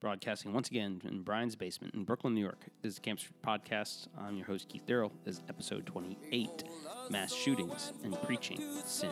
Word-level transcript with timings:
broadcasting 0.00 0.54
once 0.54 0.68
again 0.68 1.02
in 1.04 1.20
Brian's 1.20 1.54
basement 1.54 1.94
in 1.94 2.04
Brooklyn, 2.04 2.34
New 2.34 2.40
York. 2.40 2.64
This 2.80 2.92
is 2.92 2.96
the 2.96 3.02
Campus 3.02 3.28
Podcast. 3.46 4.06
I'm 4.18 4.34
your 4.34 4.46
host, 4.46 4.66
Keith 4.70 4.86
Darrell. 4.86 5.12
This 5.24 5.36
is 5.36 5.42
episode 5.50 5.84
28 5.84 6.64
Mass 7.10 7.34
Shootings 7.34 7.92
and 8.02 8.20
Preaching 8.22 8.62
Sin. 8.86 9.10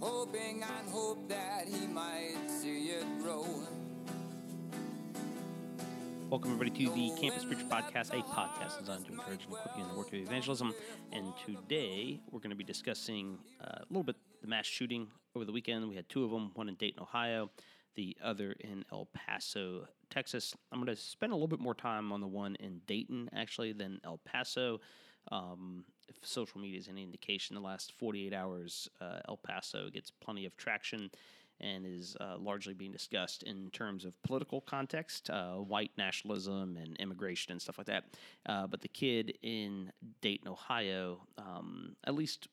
Hoping 0.00 0.62
and 0.62 0.88
hope 0.88 1.28
that 1.28 1.66
he 1.68 1.86
might 1.86 2.36
see 2.48 2.86
it 2.86 3.04
grow. 3.22 3.44
Welcome, 6.30 6.52
everybody, 6.52 6.86
to 6.86 6.92
the 6.94 7.10
Campus 7.20 7.44
Preacher 7.44 7.64
Podcast, 7.64 8.18
a 8.18 8.22
podcast 8.22 8.78
designed 8.80 9.04
to 9.06 9.12
encourage 9.12 9.44
and 9.44 9.52
equip 9.52 9.76
you 9.76 9.82
in 9.82 9.88
the 9.90 9.94
work 9.94 10.08
of 10.08 10.14
evangelism. 10.14 10.74
And 11.12 11.34
today 11.44 12.20
we're 12.30 12.40
going 12.40 12.50
to 12.50 12.56
be 12.56 12.64
discussing 12.64 13.38
uh, 13.62 13.78
a 13.80 13.86
little 13.90 14.04
bit 14.04 14.16
the 14.40 14.48
mass 14.48 14.66
shooting 14.66 15.08
over 15.38 15.44
the 15.44 15.52
weekend. 15.52 15.88
We 15.88 15.94
had 15.94 16.08
two 16.08 16.24
of 16.24 16.32
them, 16.32 16.50
one 16.54 16.68
in 16.68 16.74
Dayton, 16.74 17.00
Ohio, 17.00 17.48
the 17.94 18.16
other 18.22 18.56
in 18.58 18.84
El 18.90 19.08
Paso, 19.14 19.86
Texas. 20.10 20.52
I'm 20.72 20.80
going 20.82 20.92
to 20.92 21.00
spend 21.00 21.30
a 21.30 21.36
little 21.36 21.46
bit 21.46 21.60
more 21.60 21.76
time 21.76 22.10
on 22.10 22.20
the 22.20 22.26
one 22.26 22.56
in 22.56 22.80
Dayton, 22.88 23.30
actually, 23.32 23.72
than 23.72 24.00
El 24.04 24.18
Paso. 24.24 24.80
Um, 25.30 25.84
if 26.08 26.16
social 26.22 26.60
media 26.60 26.80
is 26.80 26.88
any 26.88 27.04
indication, 27.04 27.54
the 27.54 27.62
last 27.62 27.92
48 27.92 28.34
hours, 28.34 28.88
uh, 29.00 29.20
El 29.28 29.36
Paso 29.36 29.90
gets 29.90 30.10
plenty 30.10 30.44
of 30.44 30.56
traction 30.56 31.08
and 31.60 31.86
is 31.86 32.16
uh, 32.20 32.36
largely 32.36 32.74
being 32.74 32.90
discussed 32.90 33.44
in 33.44 33.70
terms 33.70 34.04
of 34.04 34.20
political 34.24 34.60
context, 34.60 35.30
uh, 35.30 35.54
white 35.54 35.92
nationalism 35.96 36.76
and 36.76 36.96
immigration 36.96 37.52
and 37.52 37.62
stuff 37.62 37.78
like 37.78 37.86
that. 37.86 38.04
Uh, 38.46 38.66
but 38.66 38.80
the 38.80 38.88
kid 38.88 39.38
in 39.42 39.92
Dayton, 40.20 40.48
Ohio, 40.48 41.20
um, 41.36 41.94
at 42.04 42.14
least 42.14 42.48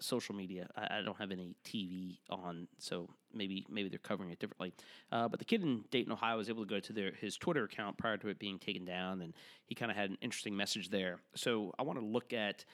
social 0.00 0.34
media. 0.34 0.68
I, 0.76 0.98
I, 0.98 1.02
don't 1.02 1.18
have 1.18 1.30
any 1.30 1.56
TV 1.64 2.18
on, 2.28 2.68
so 2.78 3.08
maybe 3.34 3.66
maybe 3.68 3.88
they're 3.88 3.98
covering 3.98 4.30
it 4.30 4.38
differently. 4.38 4.72
Uh, 5.12 5.28
but 5.28 5.38
the 5.38 5.44
kid 5.44 5.62
in 5.62 5.84
Dayton, 5.90 6.12
Ohio, 6.12 6.36
was 6.36 6.48
able 6.48 6.64
to 6.64 6.68
go 6.68 6.80
to 6.80 6.92
their 6.92 7.12
his 7.12 7.36
Twitter 7.36 7.64
account 7.64 7.98
prior 7.98 8.16
to 8.16 8.28
it 8.28 8.38
being 8.38 8.58
taken 8.58 8.84
down, 8.84 9.20
and 9.22 9.34
he 9.66 9.74
kind 9.74 9.90
of 9.90 9.96
had 9.96 10.10
an 10.10 10.18
interesting 10.20 10.56
message 10.56 10.90
there. 10.90 11.20
So 11.34 11.72
I 11.78 11.82
want 11.82 11.98
to 11.98 12.04
look 12.04 12.32
at 12.32 12.64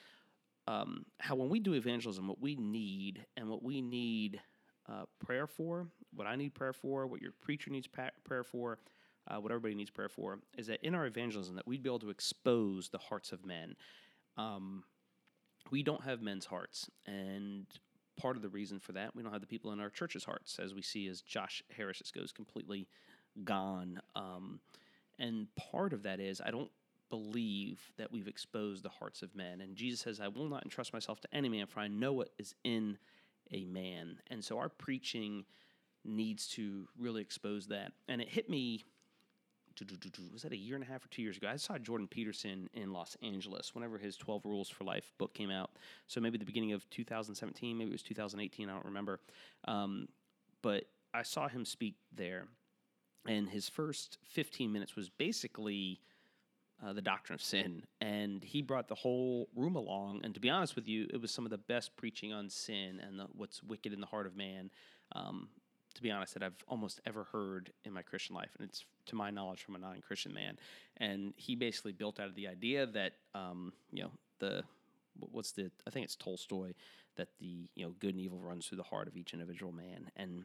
um, 0.67 1.05
how 1.19 1.35
when 1.35 1.49
we 1.49 1.59
do 1.59 1.73
evangelism, 1.73 2.27
what 2.27 2.41
we 2.41 2.55
need 2.55 3.25
and 3.37 3.49
what 3.49 3.63
we 3.63 3.81
need 3.81 4.41
uh, 4.89 5.03
prayer 5.25 5.47
for, 5.47 5.87
what 6.13 6.27
I 6.27 6.35
need 6.35 6.53
prayer 6.53 6.73
for, 6.73 7.07
what 7.07 7.21
your 7.21 7.31
preacher 7.41 7.69
needs 7.69 7.87
prayer 7.87 8.43
for, 8.43 8.79
uh, 9.27 9.37
what 9.37 9.51
everybody 9.51 9.75
needs 9.75 9.89
prayer 9.89 10.09
for, 10.09 10.39
is 10.57 10.67
that 10.67 10.85
in 10.85 10.95
our 10.95 11.05
evangelism 11.05 11.55
that 11.55 11.67
we'd 11.67 11.83
be 11.83 11.89
able 11.89 11.99
to 11.99 12.09
expose 12.09 12.89
the 12.89 12.97
hearts 12.97 13.31
of 13.31 13.45
men. 13.45 13.75
Um, 14.37 14.83
we 15.71 15.83
don't 15.83 16.03
have 16.03 16.21
men's 16.21 16.45
hearts, 16.45 16.89
and 17.05 17.65
part 18.19 18.35
of 18.35 18.41
the 18.41 18.49
reason 18.49 18.79
for 18.79 18.93
that, 18.93 19.15
we 19.15 19.23
don't 19.23 19.31
have 19.31 19.41
the 19.41 19.47
people 19.47 19.71
in 19.71 19.79
our 19.79 19.89
church's 19.89 20.23
hearts, 20.23 20.59
as 20.59 20.73
we 20.73 20.81
see 20.81 21.07
as 21.07 21.21
Josh 21.21 21.63
Harris 21.75 22.01
goes 22.11 22.31
completely 22.31 22.87
gone. 23.43 24.01
Um, 24.15 24.59
and 25.19 25.47
part 25.55 25.93
of 25.93 26.03
that 26.03 26.19
is 26.19 26.41
I 26.41 26.51
don't 26.51 26.71
believe 27.09 27.79
that 27.97 28.11
we've 28.11 28.27
exposed 28.27 28.83
the 28.83 28.89
hearts 28.89 29.21
of 29.21 29.35
men. 29.35 29.61
And 29.61 29.75
Jesus 29.75 30.01
says, 30.01 30.19
I 30.19 30.27
will 30.27 30.49
not 30.49 30.63
entrust 30.63 30.93
myself 30.93 31.21
to 31.21 31.27
any 31.33 31.49
man, 31.49 31.67
for 31.67 31.79
I 31.79 31.87
know 31.87 32.13
what 32.13 32.29
is 32.37 32.53
in 32.63 32.97
a 33.51 33.65
man. 33.65 34.17
And 34.29 34.43
so 34.43 34.57
our 34.57 34.69
preaching 34.69 35.45
needs 36.03 36.47
to 36.49 36.87
really 36.97 37.21
expose 37.21 37.67
that. 37.67 37.91
And 38.07 38.21
it 38.21 38.29
hit 38.29 38.49
me 38.49 38.83
was 40.31 40.41
that 40.43 40.51
a 40.51 40.57
year 40.57 40.75
and 40.75 40.83
a 40.83 40.87
half 40.87 41.05
or 41.05 41.09
two 41.09 41.21
years 41.21 41.37
ago? 41.37 41.47
I 41.47 41.57
saw 41.57 41.77
Jordan 41.77 42.07
Peterson 42.07 42.69
in 42.73 42.91
Los 42.91 43.15
Angeles 43.21 43.73
whenever 43.73 43.97
his 43.97 44.17
12 44.17 44.45
Rules 44.45 44.69
for 44.69 44.83
Life 44.83 45.11
book 45.17 45.33
came 45.33 45.51
out. 45.51 45.71
So 46.07 46.21
maybe 46.21 46.37
the 46.37 46.45
beginning 46.45 46.73
of 46.73 46.89
2017, 46.89 47.77
maybe 47.77 47.89
it 47.89 47.93
was 47.93 48.03
2018, 48.03 48.69
I 48.69 48.73
don't 48.73 48.85
remember. 48.85 49.19
Um, 49.65 50.07
but 50.61 50.85
I 51.13 51.23
saw 51.23 51.47
him 51.47 51.65
speak 51.65 51.95
there, 52.15 52.47
and 53.27 53.49
his 53.49 53.69
first 53.69 54.17
15 54.23 54.71
minutes 54.71 54.95
was 54.95 55.09
basically 55.09 56.01
uh, 56.85 56.93
the 56.93 57.01
doctrine 57.01 57.35
of 57.35 57.41
sin. 57.41 57.83
And 58.01 58.43
he 58.43 58.61
brought 58.61 58.87
the 58.87 58.95
whole 58.95 59.49
room 59.55 59.75
along. 59.75 60.21
And 60.23 60.33
to 60.33 60.39
be 60.39 60.49
honest 60.49 60.75
with 60.75 60.87
you, 60.87 61.07
it 61.11 61.21
was 61.21 61.31
some 61.31 61.45
of 61.45 61.51
the 61.51 61.57
best 61.57 61.95
preaching 61.97 62.33
on 62.33 62.49
sin 62.49 63.01
and 63.05 63.19
the, 63.19 63.27
what's 63.33 63.63
wicked 63.63 63.93
in 63.93 63.99
the 63.99 64.07
heart 64.07 64.27
of 64.27 64.35
man, 64.35 64.69
um, 65.13 65.49
to 65.97 66.03
be 66.03 66.11
honest, 66.11 66.33
that 66.35 66.43
I've 66.43 66.63
almost 66.67 67.01
ever 67.05 67.25
heard 67.25 67.71
in 67.83 67.91
my 67.91 68.01
Christian 68.01 68.35
life. 68.35 68.51
And 68.57 68.69
it's, 68.69 68.85
to 69.07 69.15
my 69.15 69.29
knowledge, 69.29 69.63
from 69.63 69.75
a 69.75 69.79
non 69.79 70.01
Christian 70.01 70.33
man. 70.33 70.57
And 70.97 71.33
he 71.35 71.55
basically 71.55 71.91
built 71.91 72.19
out 72.19 72.27
of 72.27 72.35
the 72.35 72.47
idea 72.47 72.85
that, 72.85 73.13
um, 73.35 73.73
you 73.91 74.03
know, 74.03 74.11
the 74.39 74.63
what's 75.19 75.51
the 75.51 75.71
I 75.87 75.89
think 75.89 76.05
it's 76.05 76.15
Tolstoy 76.15 76.73
that 77.15 77.29
the 77.39 77.67
you 77.75 77.85
know 77.85 77.93
good 77.99 78.13
and 78.13 78.19
evil 78.19 78.39
runs 78.39 78.67
through 78.67 78.77
the 78.77 78.83
heart 78.83 79.07
of 79.07 79.17
each 79.17 79.33
individual 79.33 79.71
man, 79.71 80.11
and 80.15 80.43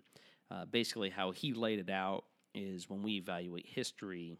uh, 0.50 0.64
basically 0.64 1.10
how 1.10 1.30
he 1.30 1.52
laid 1.52 1.78
it 1.78 1.90
out 1.90 2.24
is 2.54 2.88
when 2.88 3.02
we 3.02 3.12
evaluate 3.16 3.66
history, 3.66 4.38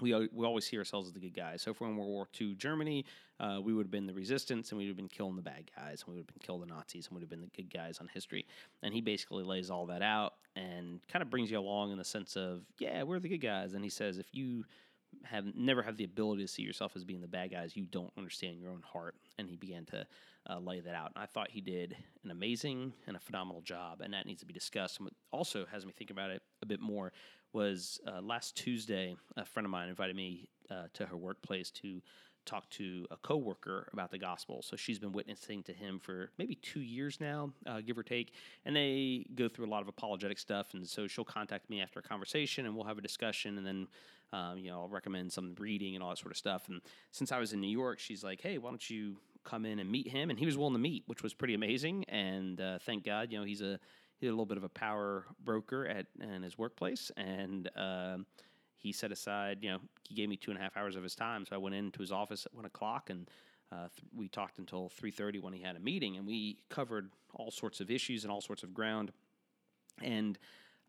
we, 0.00 0.28
we 0.32 0.46
always 0.46 0.66
see 0.66 0.78
ourselves 0.78 1.08
as 1.08 1.12
the 1.12 1.20
good 1.20 1.34
guys. 1.34 1.62
So, 1.62 1.70
if 1.70 1.80
we're 1.80 1.88
in 1.88 1.96
World 1.96 2.10
War 2.10 2.28
II 2.40 2.54
Germany, 2.54 3.04
uh, 3.40 3.60
we 3.62 3.72
would 3.72 3.86
have 3.86 3.90
been 3.90 4.06
the 4.06 4.14
resistance 4.14 4.70
and 4.70 4.78
we 4.78 4.84
would 4.84 4.90
have 4.90 4.96
been 4.96 5.08
killing 5.08 5.36
the 5.36 5.42
bad 5.42 5.70
guys 5.76 6.02
and 6.02 6.08
we 6.08 6.14
would 6.14 6.26
have 6.26 6.34
been 6.34 6.42
killing 6.44 6.60
the 6.60 6.74
Nazis 6.74 7.06
and 7.06 7.14
we 7.14 7.20
would 7.20 7.22
have 7.22 7.30
been 7.30 7.40
the 7.40 7.62
good 7.62 7.72
guys 7.72 7.98
on 7.98 8.08
history. 8.12 8.46
And 8.82 8.92
he 8.92 9.00
basically 9.00 9.44
lays 9.44 9.70
all 9.70 9.86
that 9.86 10.02
out 10.02 10.34
and 10.56 11.00
kind 11.08 11.22
of 11.22 11.30
brings 11.30 11.50
you 11.50 11.58
along 11.58 11.92
in 11.92 11.98
the 11.98 12.04
sense 12.04 12.36
of, 12.36 12.62
yeah, 12.78 13.02
we're 13.02 13.20
the 13.20 13.28
good 13.28 13.38
guys. 13.38 13.74
And 13.74 13.84
he 13.84 13.90
says, 13.90 14.18
if 14.18 14.26
you 14.32 14.64
have 15.24 15.44
never 15.54 15.82
have 15.82 15.96
the 15.96 16.04
ability 16.04 16.42
to 16.42 16.48
see 16.48 16.62
yourself 16.62 16.92
as 16.96 17.04
being 17.04 17.20
the 17.20 17.28
bad 17.28 17.50
guys, 17.50 17.76
you 17.76 17.86
don't 17.86 18.12
understand 18.16 18.58
your 18.58 18.70
own 18.70 18.82
heart. 18.82 19.14
And 19.38 19.48
he 19.48 19.56
began 19.56 19.84
to 19.86 20.06
uh, 20.48 20.58
lay 20.58 20.80
that 20.80 20.94
out. 20.94 21.12
And 21.14 21.22
I 21.22 21.26
thought 21.26 21.50
he 21.50 21.60
did 21.60 21.96
an 22.24 22.30
amazing 22.30 22.92
and 23.06 23.16
a 23.16 23.20
phenomenal 23.20 23.60
job, 23.60 24.00
and 24.00 24.12
that 24.14 24.26
needs 24.26 24.40
to 24.40 24.46
be 24.46 24.54
discussed. 24.54 25.00
And 25.00 25.10
also 25.30 25.66
has 25.70 25.84
me 25.84 25.92
think 25.92 26.10
about 26.10 26.30
it 26.30 26.42
a 26.62 26.66
bit 26.66 26.80
more 26.80 27.12
was 27.52 28.00
uh, 28.06 28.20
last 28.20 28.56
Tuesday, 28.56 29.16
a 29.36 29.44
friend 29.44 29.64
of 29.64 29.70
mine 29.70 29.88
invited 29.88 30.16
me 30.16 30.48
uh, 30.70 30.84
to 30.94 31.06
her 31.06 31.16
workplace 31.16 31.70
to 31.70 32.00
talk 32.48 32.68
to 32.70 33.06
a 33.10 33.16
coworker 33.16 33.88
about 33.92 34.10
the 34.10 34.18
gospel. 34.18 34.62
So 34.62 34.74
she's 34.74 34.98
been 34.98 35.12
witnessing 35.12 35.62
to 35.64 35.72
him 35.72 36.00
for 36.00 36.30
maybe 36.38 36.54
two 36.56 36.80
years 36.80 37.20
now, 37.20 37.52
uh, 37.66 37.80
give 37.82 37.98
or 37.98 38.02
take. 38.02 38.32
And 38.64 38.74
they 38.74 39.26
go 39.34 39.48
through 39.48 39.66
a 39.66 39.68
lot 39.70 39.82
of 39.82 39.88
apologetic 39.88 40.38
stuff. 40.38 40.72
And 40.72 40.86
so 40.86 41.06
she'll 41.06 41.24
contact 41.24 41.68
me 41.68 41.82
after 41.82 42.00
a 42.00 42.02
conversation, 42.02 42.64
and 42.64 42.74
we'll 42.74 42.86
have 42.86 42.96
a 42.98 43.02
discussion. 43.02 43.58
And 43.58 43.66
then, 43.66 43.88
um, 44.32 44.58
you 44.58 44.70
know, 44.70 44.80
I'll 44.80 44.88
recommend 44.88 45.30
some 45.30 45.54
reading 45.58 45.94
and 45.94 46.02
all 46.02 46.10
that 46.10 46.18
sort 46.18 46.32
of 46.32 46.38
stuff. 46.38 46.68
And 46.68 46.80
since 47.12 47.32
I 47.32 47.38
was 47.38 47.52
in 47.52 47.60
New 47.60 47.70
York, 47.70 47.98
she's 47.98 48.24
like, 48.24 48.40
"Hey, 48.40 48.56
why 48.56 48.70
don't 48.70 48.90
you 48.90 49.18
come 49.44 49.66
in 49.66 49.78
and 49.78 49.90
meet 49.90 50.08
him?" 50.08 50.30
And 50.30 50.38
he 50.38 50.46
was 50.46 50.56
willing 50.56 50.74
to 50.74 50.78
meet, 50.78 51.04
which 51.06 51.22
was 51.22 51.34
pretty 51.34 51.54
amazing. 51.54 52.04
And 52.08 52.60
uh, 52.60 52.78
thank 52.78 53.04
God, 53.04 53.30
you 53.30 53.38
know, 53.38 53.44
he's 53.44 53.62
a 53.62 53.78
he's 54.20 54.28
a 54.28 54.32
little 54.32 54.46
bit 54.46 54.56
of 54.56 54.64
a 54.64 54.68
power 54.68 55.26
broker 55.44 55.86
at 55.86 56.06
in 56.20 56.42
his 56.42 56.58
workplace, 56.58 57.10
and. 57.16 57.68
Uh, 57.76 58.18
he 58.78 58.92
set 58.92 59.10
aside, 59.10 59.58
you 59.60 59.70
know, 59.70 59.80
he 60.08 60.14
gave 60.14 60.28
me 60.28 60.36
two 60.36 60.50
and 60.50 60.58
a 60.58 60.62
half 60.62 60.76
hours 60.76 60.96
of 60.96 61.02
his 61.02 61.14
time. 61.14 61.44
So 61.44 61.54
I 61.56 61.58
went 61.58 61.74
into 61.74 62.00
his 62.00 62.12
office 62.12 62.46
at 62.46 62.54
one 62.54 62.64
o'clock 62.64 63.10
and 63.10 63.28
uh, 63.70 63.88
th- 63.94 64.06
we 64.14 64.28
talked 64.28 64.58
until 64.58 64.90
3.30 65.02 65.42
when 65.42 65.52
he 65.52 65.60
had 65.60 65.76
a 65.76 65.80
meeting 65.80 66.16
and 66.16 66.26
we 66.26 66.58
covered 66.68 67.10
all 67.34 67.50
sorts 67.50 67.80
of 67.80 67.90
issues 67.90 68.24
and 68.24 68.32
all 68.32 68.40
sorts 68.40 68.62
of 68.62 68.72
ground. 68.72 69.12
And 70.00 70.38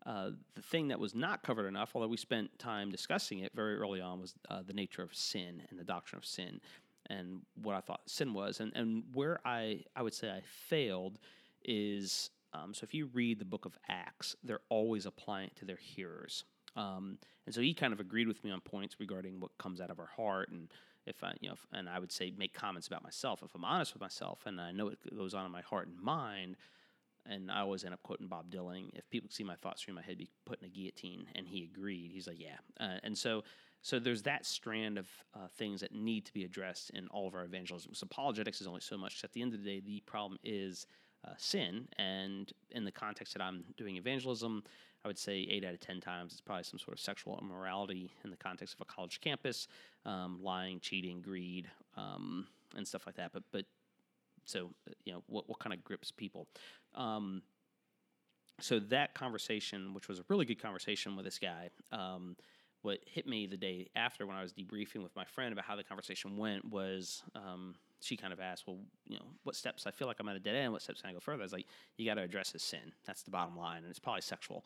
uh, 0.06 0.30
the 0.54 0.62
thing 0.62 0.88
that 0.88 1.00
was 1.00 1.14
not 1.14 1.42
covered 1.42 1.66
enough, 1.66 1.90
although 1.94 2.08
we 2.08 2.16
spent 2.16 2.58
time 2.58 2.90
discussing 2.90 3.40
it 3.40 3.52
very 3.54 3.76
early 3.76 4.00
on, 4.00 4.20
was 4.20 4.34
uh, 4.48 4.62
the 4.64 4.72
nature 4.72 5.02
of 5.02 5.14
sin 5.14 5.62
and 5.68 5.78
the 5.78 5.84
doctrine 5.84 6.18
of 6.18 6.24
sin 6.24 6.60
and 7.06 7.42
what 7.60 7.74
I 7.74 7.80
thought 7.80 8.02
sin 8.06 8.32
was. 8.32 8.60
And, 8.60 8.72
and 8.74 9.02
where 9.12 9.40
I, 9.44 9.82
I 9.96 10.02
would 10.02 10.14
say 10.14 10.30
I 10.30 10.42
failed 10.46 11.18
is 11.64 12.30
um, 12.52 12.74
so 12.74 12.84
if 12.84 12.94
you 12.94 13.06
read 13.06 13.38
the 13.38 13.44
book 13.44 13.64
of 13.64 13.78
Acts, 13.88 14.36
they're 14.42 14.60
always 14.68 15.06
applying 15.06 15.46
it 15.46 15.56
to 15.56 15.64
their 15.64 15.76
hearers. 15.76 16.44
Um, 16.76 17.18
and 17.46 17.54
so 17.54 17.60
he 17.60 17.74
kind 17.74 17.92
of 17.92 18.00
agreed 18.00 18.28
with 18.28 18.42
me 18.44 18.50
on 18.50 18.60
points 18.60 18.96
regarding 18.98 19.40
what 19.40 19.56
comes 19.58 19.80
out 19.80 19.90
of 19.90 19.98
our 19.98 20.10
heart, 20.16 20.50
and 20.50 20.68
if 21.06 21.22
I, 21.24 21.32
you 21.40 21.48
know, 21.48 21.56
and 21.72 21.88
I 21.88 21.98
would 21.98 22.12
say 22.12 22.32
make 22.36 22.54
comments 22.54 22.86
about 22.86 23.02
myself. 23.02 23.42
If 23.42 23.54
I'm 23.54 23.64
honest 23.64 23.94
with 23.94 24.02
myself, 24.02 24.40
and 24.46 24.60
I 24.60 24.72
know 24.72 24.88
it 24.88 24.98
goes 25.16 25.34
on 25.34 25.46
in 25.46 25.52
my 25.52 25.62
heart 25.62 25.88
and 25.88 25.98
mind, 26.00 26.56
and 27.26 27.50
I 27.50 27.60
always 27.60 27.84
end 27.84 27.94
up 27.94 28.02
quoting 28.02 28.28
Bob 28.28 28.50
Dylan. 28.50 28.90
If 28.94 29.08
people 29.10 29.30
see 29.30 29.44
my 29.44 29.56
thoughts 29.56 29.82
through 29.82 29.94
my 29.94 30.02
head, 30.02 30.18
be 30.18 30.30
put 30.46 30.60
in 30.60 30.66
a 30.66 30.70
guillotine, 30.70 31.26
and 31.34 31.46
he 31.46 31.64
agreed. 31.64 32.10
He's 32.12 32.26
like, 32.26 32.40
yeah, 32.40 32.58
uh, 32.78 32.98
and 33.02 33.16
so 33.16 33.42
so 33.82 33.98
there's 33.98 34.22
that 34.22 34.44
strand 34.44 34.98
of 34.98 35.08
uh, 35.34 35.48
things 35.56 35.80
that 35.80 35.94
need 35.94 36.26
to 36.26 36.32
be 36.32 36.44
addressed 36.44 36.90
in 36.90 37.08
all 37.08 37.26
of 37.26 37.34
our 37.34 37.44
evangelism. 37.44 37.94
So 37.94 38.04
apologetics 38.04 38.60
is 38.60 38.66
only 38.66 38.82
so 38.82 38.98
much. 38.98 39.24
At 39.24 39.32
the 39.32 39.40
end 39.40 39.54
of 39.54 39.62
the 39.62 39.66
day, 39.66 39.80
the 39.80 40.02
problem 40.06 40.38
is 40.44 40.86
uh, 41.26 41.32
sin. 41.36 41.88
And 41.98 42.52
in 42.70 42.84
the 42.84 42.92
context 42.92 43.34
that 43.34 43.42
I'm 43.42 43.64
doing 43.76 43.96
evangelism, 43.96 44.62
I 45.04 45.08
would 45.08 45.18
say 45.18 45.46
eight 45.50 45.64
out 45.64 45.74
of 45.74 45.80
10 45.80 46.00
times 46.00 46.32
it's 46.32 46.40
probably 46.40 46.64
some 46.64 46.78
sort 46.78 46.92
of 46.92 47.00
sexual 47.00 47.38
immorality 47.40 48.10
in 48.24 48.30
the 48.30 48.36
context 48.36 48.74
of 48.74 48.80
a 48.82 48.84
college 48.84 49.20
campus, 49.20 49.66
um, 50.04 50.38
lying, 50.42 50.80
cheating, 50.80 51.22
greed, 51.22 51.68
um, 51.96 52.46
and 52.76 52.86
stuff 52.86 53.06
like 53.06 53.16
that. 53.16 53.32
But, 53.32 53.44
but 53.50 53.64
so, 54.44 54.70
you 55.04 55.12
know, 55.12 55.22
what, 55.26 55.48
what 55.48 55.58
kind 55.58 55.72
of 55.72 55.82
grips 55.82 56.10
people? 56.10 56.46
Um, 56.94 57.42
so 58.60 58.78
that 58.78 59.14
conversation, 59.14 59.94
which 59.94 60.08
was 60.08 60.18
a 60.18 60.24
really 60.28 60.44
good 60.44 60.60
conversation 60.60 61.16
with 61.16 61.24
this 61.24 61.38
guy, 61.38 61.70
um, 61.92 62.36
what 62.82 62.98
hit 63.06 63.26
me 63.26 63.46
the 63.46 63.56
day 63.56 63.88
after 63.96 64.26
when 64.26 64.36
I 64.36 64.42
was 64.42 64.52
debriefing 64.52 65.02
with 65.02 65.14
my 65.16 65.24
friend 65.24 65.52
about 65.52 65.64
how 65.64 65.76
the 65.76 65.84
conversation 65.84 66.36
went 66.36 66.64
was 66.64 67.22
um, 67.34 67.74
she 68.00 68.16
kind 68.16 68.32
of 68.32 68.40
asked, 68.40 68.66
well, 68.66 68.78
you 69.06 69.16
know, 69.16 69.26
what 69.44 69.54
steps 69.54 69.86
I 69.86 69.90
feel 69.90 70.08
like 70.08 70.16
I'm 70.20 70.28
at 70.28 70.36
a 70.36 70.40
dead 70.40 70.56
end. 70.56 70.72
What 70.72 70.82
steps 70.82 71.00
can 71.00 71.10
I 71.10 71.12
go 71.12 71.20
further? 71.20 71.42
I 71.42 71.44
was 71.44 71.52
like, 71.52 71.66
you 71.96 72.06
got 72.06 72.14
to 72.14 72.22
address 72.22 72.50
his 72.50 72.62
sin. 72.62 72.92
That's 73.06 73.22
the 73.22 73.30
bottom 73.30 73.56
line, 73.56 73.78
and 73.78 73.90
it's 73.90 73.98
probably 73.98 74.22
sexual 74.22 74.64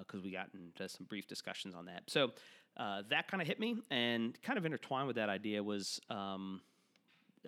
because 0.00 0.20
uh, 0.20 0.24
we 0.24 0.30
got 0.30 0.48
into 0.54 0.88
some 0.88 1.06
brief 1.06 1.26
discussions 1.26 1.74
on 1.74 1.86
that. 1.86 2.04
So 2.06 2.32
uh, 2.76 3.02
that 3.10 3.28
kind 3.28 3.40
of 3.40 3.48
hit 3.48 3.58
me, 3.58 3.76
and 3.90 4.40
kind 4.42 4.58
of 4.58 4.64
intertwined 4.64 5.06
with 5.06 5.16
that 5.16 5.28
idea 5.28 5.62
was. 5.62 6.00
Um, 6.10 6.60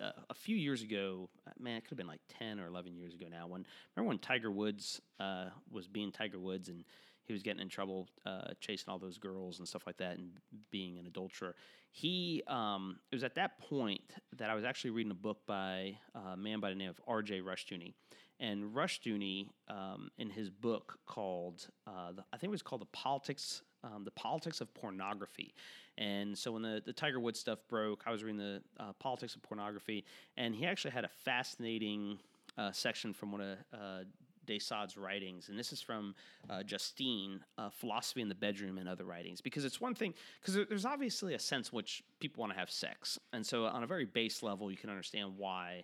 uh, 0.01 0.11
a 0.29 0.33
few 0.33 0.55
years 0.55 0.81
ago, 0.81 1.29
uh, 1.45 1.51
man, 1.59 1.75
it 1.75 1.81
could 1.81 1.89
have 1.89 1.97
been 1.97 2.07
like 2.07 2.21
ten 2.29 2.57
or 2.57 2.67
eleven 2.67 2.95
years 2.95 3.13
ago 3.13 3.25
now. 3.29 3.47
When 3.47 3.65
remember 3.97 4.07
when 4.07 4.19
Tiger 4.19 4.49
Woods 4.49 5.01
uh, 5.19 5.47
was 5.69 5.87
being 5.87 6.13
Tiger 6.13 6.39
Woods 6.39 6.69
and 6.69 6.85
he 7.29 7.33
was 7.33 7.43
getting 7.43 7.61
in 7.61 7.69
trouble 7.69 8.07
uh, 8.25 8.53
chasing 8.59 8.91
all 8.91 8.97
those 8.97 9.19
girls 9.19 9.59
and 9.59 9.67
stuff 9.67 9.83
like 9.85 9.97
that 9.97 10.17
and 10.17 10.31
being 10.71 10.97
an 10.97 11.05
adulterer. 11.05 11.55
He 11.91 12.41
um, 12.47 12.97
it 13.11 13.15
was 13.15 13.23
at 13.23 13.35
that 13.35 13.59
point 13.59 14.01
that 14.37 14.49
I 14.49 14.55
was 14.55 14.63
actually 14.63 14.89
reading 14.89 15.11
a 15.11 15.15
book 15.15 15.45
by 15.45 15.95
a 16.15 16.35
man 16.35 16.59
by 16.59 16.69
the 16.69 16.75
name 16.75 16.89
of 16.89 16.99
R.J. 17.07 17.41
Rushdoony. 17.41 17.93
And 18.39 18.73
Rushdoony, 18.73 19.49
um, 19.67 20.09
in 20.17 20.31
his 20.31 20.49
book 20.49 20.97
called, 21.05 21.67
uh, 21.85 22.13
the, 22.13 22.23
I 22.33 22.37
think 22.37 22.49
it 22.49 22.51
was 22.51 22.63
called 22.63 22.81
the 22.81 22.87
politics, 22.87 23.61
um, 23.83 24.05
the 24.05 24.11
politics 24.11 24.59
of 24.59 24.73
pornography. 24.73 25.53
And 25.97 26.35
so 26.35 26.53
when 26.53 26.63
the, 26.63 26.81
the 26.83 26.93
Tiger 26.93 27.19
Woods 27.19 27.39
stuff 27.39 27.59
broke, 27.69 28.03
I 28.07 28.11
was 28.11 28.23
reading 28.23 28.39
the 28.39 28.61
uh, 28.79 28.93
politics 28.93 29.35
of 29.35 29.43
pornography, 29.43 30.05
and 30.35 30.55
he 30.55 30.65
actually 30.65 30.91
had 30.91 31.03
a 31.03 31.09
fascinating 31.09 32.17
uh, 32.57 32.71
section 32.71 33.13
from 33.13 33.33
one 33.33 33.41
of 33.41 33.57
uh, 33.73 34.03
de 34.49 34.59
Sade's 34.59 34.97
writings, 34.97 35.49
and 35.49 35.57
this 35.57 35.71
is 35.71 35.79
from 35.79 36.15
uh, 36.49 36.63
Justine, 36.63 37.39
uh, 37.59 37.69
Philosophy 37.69 38.21
in 38.21 38.29
the 38.29 38.35
Bedroom 38.35 38.79
and 38.79 38.89
Other 38.89 39.05
Writings, 39.05 39.41
because 39.41 39.63
it's 39.63 39.79
one 39.79 39.93
thing, 39.93 40.15
because 40.41 40.55
there's 40.67 40.85
obviously 40.85 41.35
a 41.35 41.39
sense 41.39 41.69
in 41.69 41.75
which 41.75 42.03
people 42.19 42.41
want 42.41 42.51
to 42.51 42.57
have 42.57 42.71
sex. 42.71 43.19
And 43.31 43.45
so, 43.45 43.65
on 43.65 43.83
a 43.83 43.87
very 43.87 44.05
base 44.05 44.41
level, 44.41 44.71
you 44.71 44.77
can 44.77 44.89
understand 44.89 45.33
why 45.37 45.83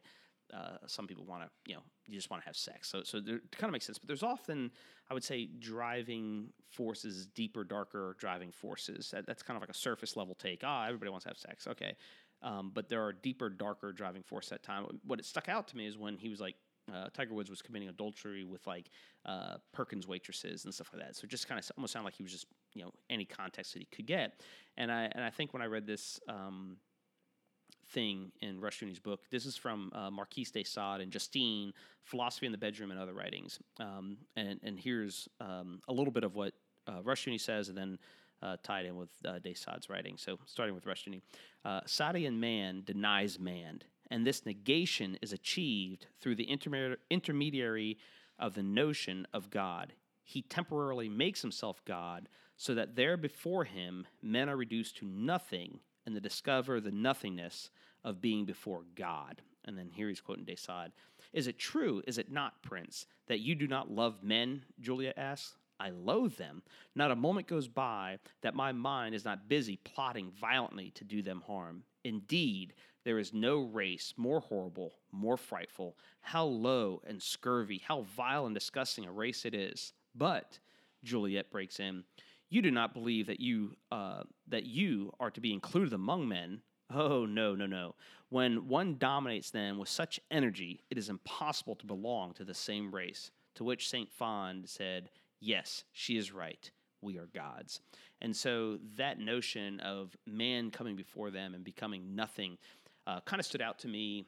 uh, 0.51 0.77
some 0.87 1.05
people 1.05 1.25
want 1.25 1.43
to, 1.43 1.49
you 1.67 1.75
know, 1.75 1.83
you 2.07 2.15
just 2.15 2.31
want 2.31 2.41
to 2.41 2.47
have 2.47 2.55
sex. 2.55 2.89
So, 2.89 3.03
so 3.03 3.19
there, 3.19 3.35
it 3.35 3.51
kind 3.51 3.69
of 3.69 3.71
makes 3.71 3.85
sense. 3.85 3.99
But 3.99 4.07
there's 4.07 4.23
often, 4.23 4.71
I 5.09 5.13
would 5.13 5.23
say, 5.23 5.47
driving 5.59 6.49
forces, 6.71 7.27
deeper, 7.27 7.63
darker 7.63 8.15
driving 8.19 8.51
forces. 8.51 9.11
That, 9.11 9.27
that's 9.27 9.43
kind 9.43 9.57
of 9.57 9.61
like 9.61 9.69
a 9.69 9.77
surface 9.77 10.17
level 10.17 10.33
take. 10.33 10.61
Ah, 10.63 10.85
everybody 10.85 11.11
wants 11.11 11.25
to 11.25 11.29
have 11.29 11.37
sex. 11.37 11.67
Okay. 11.67 11.95
Um, 12.41 12.71
but 12.73 12.89
there 12.89 13.03
are 13.03 13.13
deeper, 13.13 13.49
darker 13.49 13.91
driving 13.91 14.23
force 14.23 14.51
at 14.51 14.63
time. 14.63 14.85
What 15.05 15.19
it 15.19 15.25
stuck 15.25 15.49
out 15.49 15.67
to 15.69 15.77
me 15.77 15.87
is 15.87 15.97
when 15.97 16.17
he 16.17 16.29
was 16.29 16.39
like, 16.39 16.55
uh, 16.93 17.07
Tiger 17.13 17.33
Woods 17.33 17.49
was 17.49 17.61
committing 17.61 17.89
adultery 17.89 18.43
with 18.43 18.65
like 18.67 18.89
uh, 19.25 19.55
Perkins 19.73 20.07
waitresses 20.07 20.65
and 20.65 20.73
stuff 20.73 20.89
like 20.93 21.01
that. 21.01 21.15
So 21.15 21.25
it 21.25 21.29
just 21.29 21.47
kind 21.47 21.59
of 21.59 21.69
almost 21.77 21.93
sounded 21.93 22.05
like 22.05 22.15
he 22.15 22.23
was 22.23 22.31
just 22.31 22.45
you 22.73 22.83
know 22.83 22.91
any 23.09 23.25
context 23.25 23.73
that 23.73 23.79
he 23.79 23.85
could 23.85 24.05
get. 24.05 24.41
And 24.77 24.91
I 24.91 25.09
and 25.13 25.23
I 25.23 25.29
think 25.29 25.53
when 25.53 25.61
I 25.61 25.65
read 25.65 25.87
this 25.87 26.19
um, 26.29 26.77
thing 27.89 28.31
in 28.41 28.59
Rushdoony's 28.59 28.99
book, 28.99 29.21
this 29.31 29.45
is 29.45 29.55
from 29.55 29.91
uh, 29.93 30.11
Marquis 30.11 30.47
de 30.53 30.63
Sade 30.63 31.01
and 31.01 31.11
Justine, 31.11 31.73
Philosophy 32.03 32.45
in 32.45 32.51
the 32.51 32.57
Bedroom 32.57 32.91
and 32.91 32.99
Other 32.99 33.13
Writings. 33.13 33.59
Um, 33.79 34.17
and 34.35 34.59
and 34.63 34.79
here's 34.79 35.27
um, 35.39 35.81
a 35.87 35.93
little 35.93 36.13
bit 36.13 36.23
of 36.23 36.35
what 36.35 36.53
uh, 36.87 37.01
Rushdoony 37.01 37.39
says, 37.39 37.69
and 37.69 37.77
then. 37.77 37.97
Uh, 38.41 38.57
tied 38.61 38.85
in 38.85 38.95
with 38.97 39.09
uh, 39.25 39.39
de 39.39 39.55
Sade's 39.55 39.89
writing. 39.89 40.17
So, 40.17 40.37
starting 40.45 40.75
with 40.75 40.85
Rushdoony, 40.85 41.21
uh, 41.63 41.81
Sadian 41.87 42.37
man 42.37 42.83
denies 42.85 43.39
man 43.39 43.81
and 44.09 44.25
this 44.25 44.45
negation 44.45 45.17
is 45.21 45.33
achieved 45.33 46.07
through 46.19 46.35
the 46.35 46.49
intermediary 47.09 47.97
of 48.37 48.53
the 48.53 48.63
notion 48.63 49.27
of 49.33 49.49
God. 49.49 49.93
He 50.23 50.41
temporarily 50.41 51.09
makes 51.09 51.41
himself 51.41 51.83
God 51.85 52.27
so 52.57 52.73
that 52.75 52.95
there 52.95 53.17
before 53.17 53.63
him 53.63 54.07
men 54.21 54.49
are 54.49 54.57
reduced 54.57 54.97
to 54.97 55.05
nothing 55.05 55.79
and 56.05 56.15
they 56.15 56.19
discover 56.19 56.79
the 56.79 56.91
nothingness 56.91 57.69
of 58.03 58.21
being 58.21 58.45
before 58.45 58.83
God. 58.95 59.41
And 59.65 59.77
then 59.77 59.89
here 59.89 60.09
he's 60.09 60.21
quoting 60.21 60.45
de 60.45 60.55
Sade. 60.55 60.91
Is 61.33 61.47
it 61.47 61.57
true, 61.57 62.01
is 62.07 62.17
it 62.17 62.31
not, 62.31 62.61
Prince, 62.61 63.07
that 63.27 63.39
you 63.39 63.55
do 63.55 63.67
not 63.67 63.89
love 63.89 64.23
men? 64.23 64.63
Juliette 64.79 65.17
asks. 65.17 65.55
I 65.77 65.89
loathe 65.89 66.37
them. 66.37 66.61
Not 66.95 67.11
a 67.11 67.15
moment 67.17 67.47
goes 67.47 67.67
by 67.67 68.19
that 68.41 68.55
my 68.55 68.71
mind 68.71 69.13
is 69.13 69.25
not 69.25 69.49
busy 69.49 69.75
plotting 69.77 70.31
violently 70.31 70.91
to 70.91 71.03
do 71.03 71.21
them 71.21 71.43
harm. 71.45 71.83
Indeed, 72.05 72.73
there 73.05 73.19
is 73.19 73.33
no 73.33 73.59
race 73.59 74.13
more 74.17 74.41
horrible, 74.41 74.95
more 75.11 75.37
frightful. 75.37 75.95
How 76.21 76.45
low 76.45 77.01
and 77.07 77.21
scurvy, 77.21 77.81
how 77.87 78.01
vile 78.01 78.47
and 78.47 78.55
disgusting 78.55 79.05
a 79.05 79.11
race 79.11 79.45
it 79.45 79.53
is. 79.53 79.93
But, 80.15 80.59
Juliette 81.03 81.51
breaks 81.51 81.79
in, 81.79 82.03
you 82.49 82.61
do 82.61 82.71
not 82.71 82.93
believe 82.93 83.27
that 83.27 83.39
you 83.39 83.75
uh, 83.91 84.23
that 84.47 84.65
you 84.65 85.13
are 85.19 85.31
to 85.31 85.41
be 85.41 85.53
included 85.53 85.93
among 85.93 86.27
men. 86.27 86.61
Oh 86.93 87.25
no, 87.25 87.55
no, 87.55 87.65
no. 87.65 87.95
When 88.29 88.67
one 88.67 88.97
dominates 88.97 89.51
them 89.51 89.77
with 89.77 89.89
such 89.89 90.19
energy, 90.31 90.81
it 90.89 90.97
is 90.97 91.09
impossible 91.09 91.75
to 91.75 91.85
belong 91.85 92.33
to 92.33 92.43
the 92.43 92.53
same 92.53 92.93
race. 92.93 93.31
To 93.55 93.63
which 93.63 93.89
Saint 93.89 94.11
Fond 94.11 94.67
said, 94.67 95.09
Yes, 95.39 95.83
she 95.93 96.17
is 96.17 96.31
right. 96.31 96.69
We 97.01 97.17
are 97.17 97.27
gods. 97.27 97.81
And 98.21 98.35
so 98.35 98.79
that 98.97 99.19
notion 99.19 99.79
of 99.81 100.15
man 100.25 100.71
coming 100.71 100.95
before 100.95 101.29
them 101.29 101.53
and 101.53 101.63
becoming 101.63 102.15
nothing 102.15 102.57
uh, 103.07 103.21
kind 103.21 103.39
of 103.39 103.45
stood 103.45 103.61
out 103.61 103.79
to 103.79 103.87
me 103.87 104.25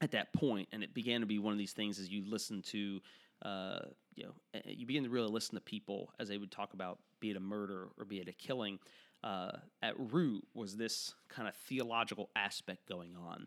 at 0.00 0.10
that 0.12 0.32
point, 0.32 0.68
and 0.72 0.82
it 0.82 0.94
began 0.94 1.20
to 1.20 1.26
be 1.26 1.38
one 1.38 1.52
of 1.52 1.58
these 1.58 1.72
things 1.72 1.98
as 1.98 2.08
you 2.08 2.24
listen 2.28 2.62
to, 2.62 3.00
uh, 3.42 3.80
you 4.14 4.24
know, 4.24 4.60
you 4.64 4.86
begin 4.86 5.04
to 5.04 5.10
really 5.10 5.30
listen 5.30 5.54
to 5.54 5.60
people 5.60 6.12
as 6.18 6.28
they 6.28 6.38
would 6.38 6.50
talk 6.50 6.74
about, 6.74 6.98
be 7.20 7.30
it 7.30 7.36
a 7.36 7.40
murder 7.40 7.88
or 7.98 8.04
be 8.04 8.18
it 8.18 8.28
a 8.28 8.32
killing. 8.32 8.78
Uh, 9.22 9.52
at 9.82 9.94
root 10.12 10.44
was 10.52 10.76
this 10.76 11.14
kind 11.28 11.46
of 11.46 11.54
theological 11.54 12.28
aspect 12.34 12.88
going 12.88 13.14
on, 13.16 13.46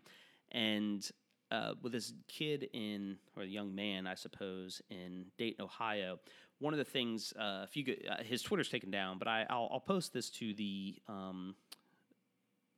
and 0.52 1.10
uh, 1.50 1.74
with 1.82 1.92
this 1.92 2.12
kid 2.28 2.68
in 2.72 3.16
or 3.36 3.42
a 3.42 3.46
young 3.46 3.74
man, 3.74 4.06
I 4.06 4.14
suppose, 4.14 4.80
in 4.90 5.26
Dayton, 5.38 5.64
Ohio. 5.64 6.18
One 6.58 6.72
of 6.72 6.78
the 6.78 6.84
things, 6.84 7.32
uh, 7.38 7.66
if 7.68 7.76
you 7.76 7.84
get, 7.84 8.06
uh, 8.10 8.22
his 8.22 8.42
Twitter's 8.42 8.68
taken 8.68 8.90
down, 8.90 9.18
but 9.18 9.28
I, 9.28 9.46
will 9.50 9.82
post 9.86 10.12
this 10.12 10.30
to 10.30 10.54
the 10.54 10.96
um, 11.08 11.54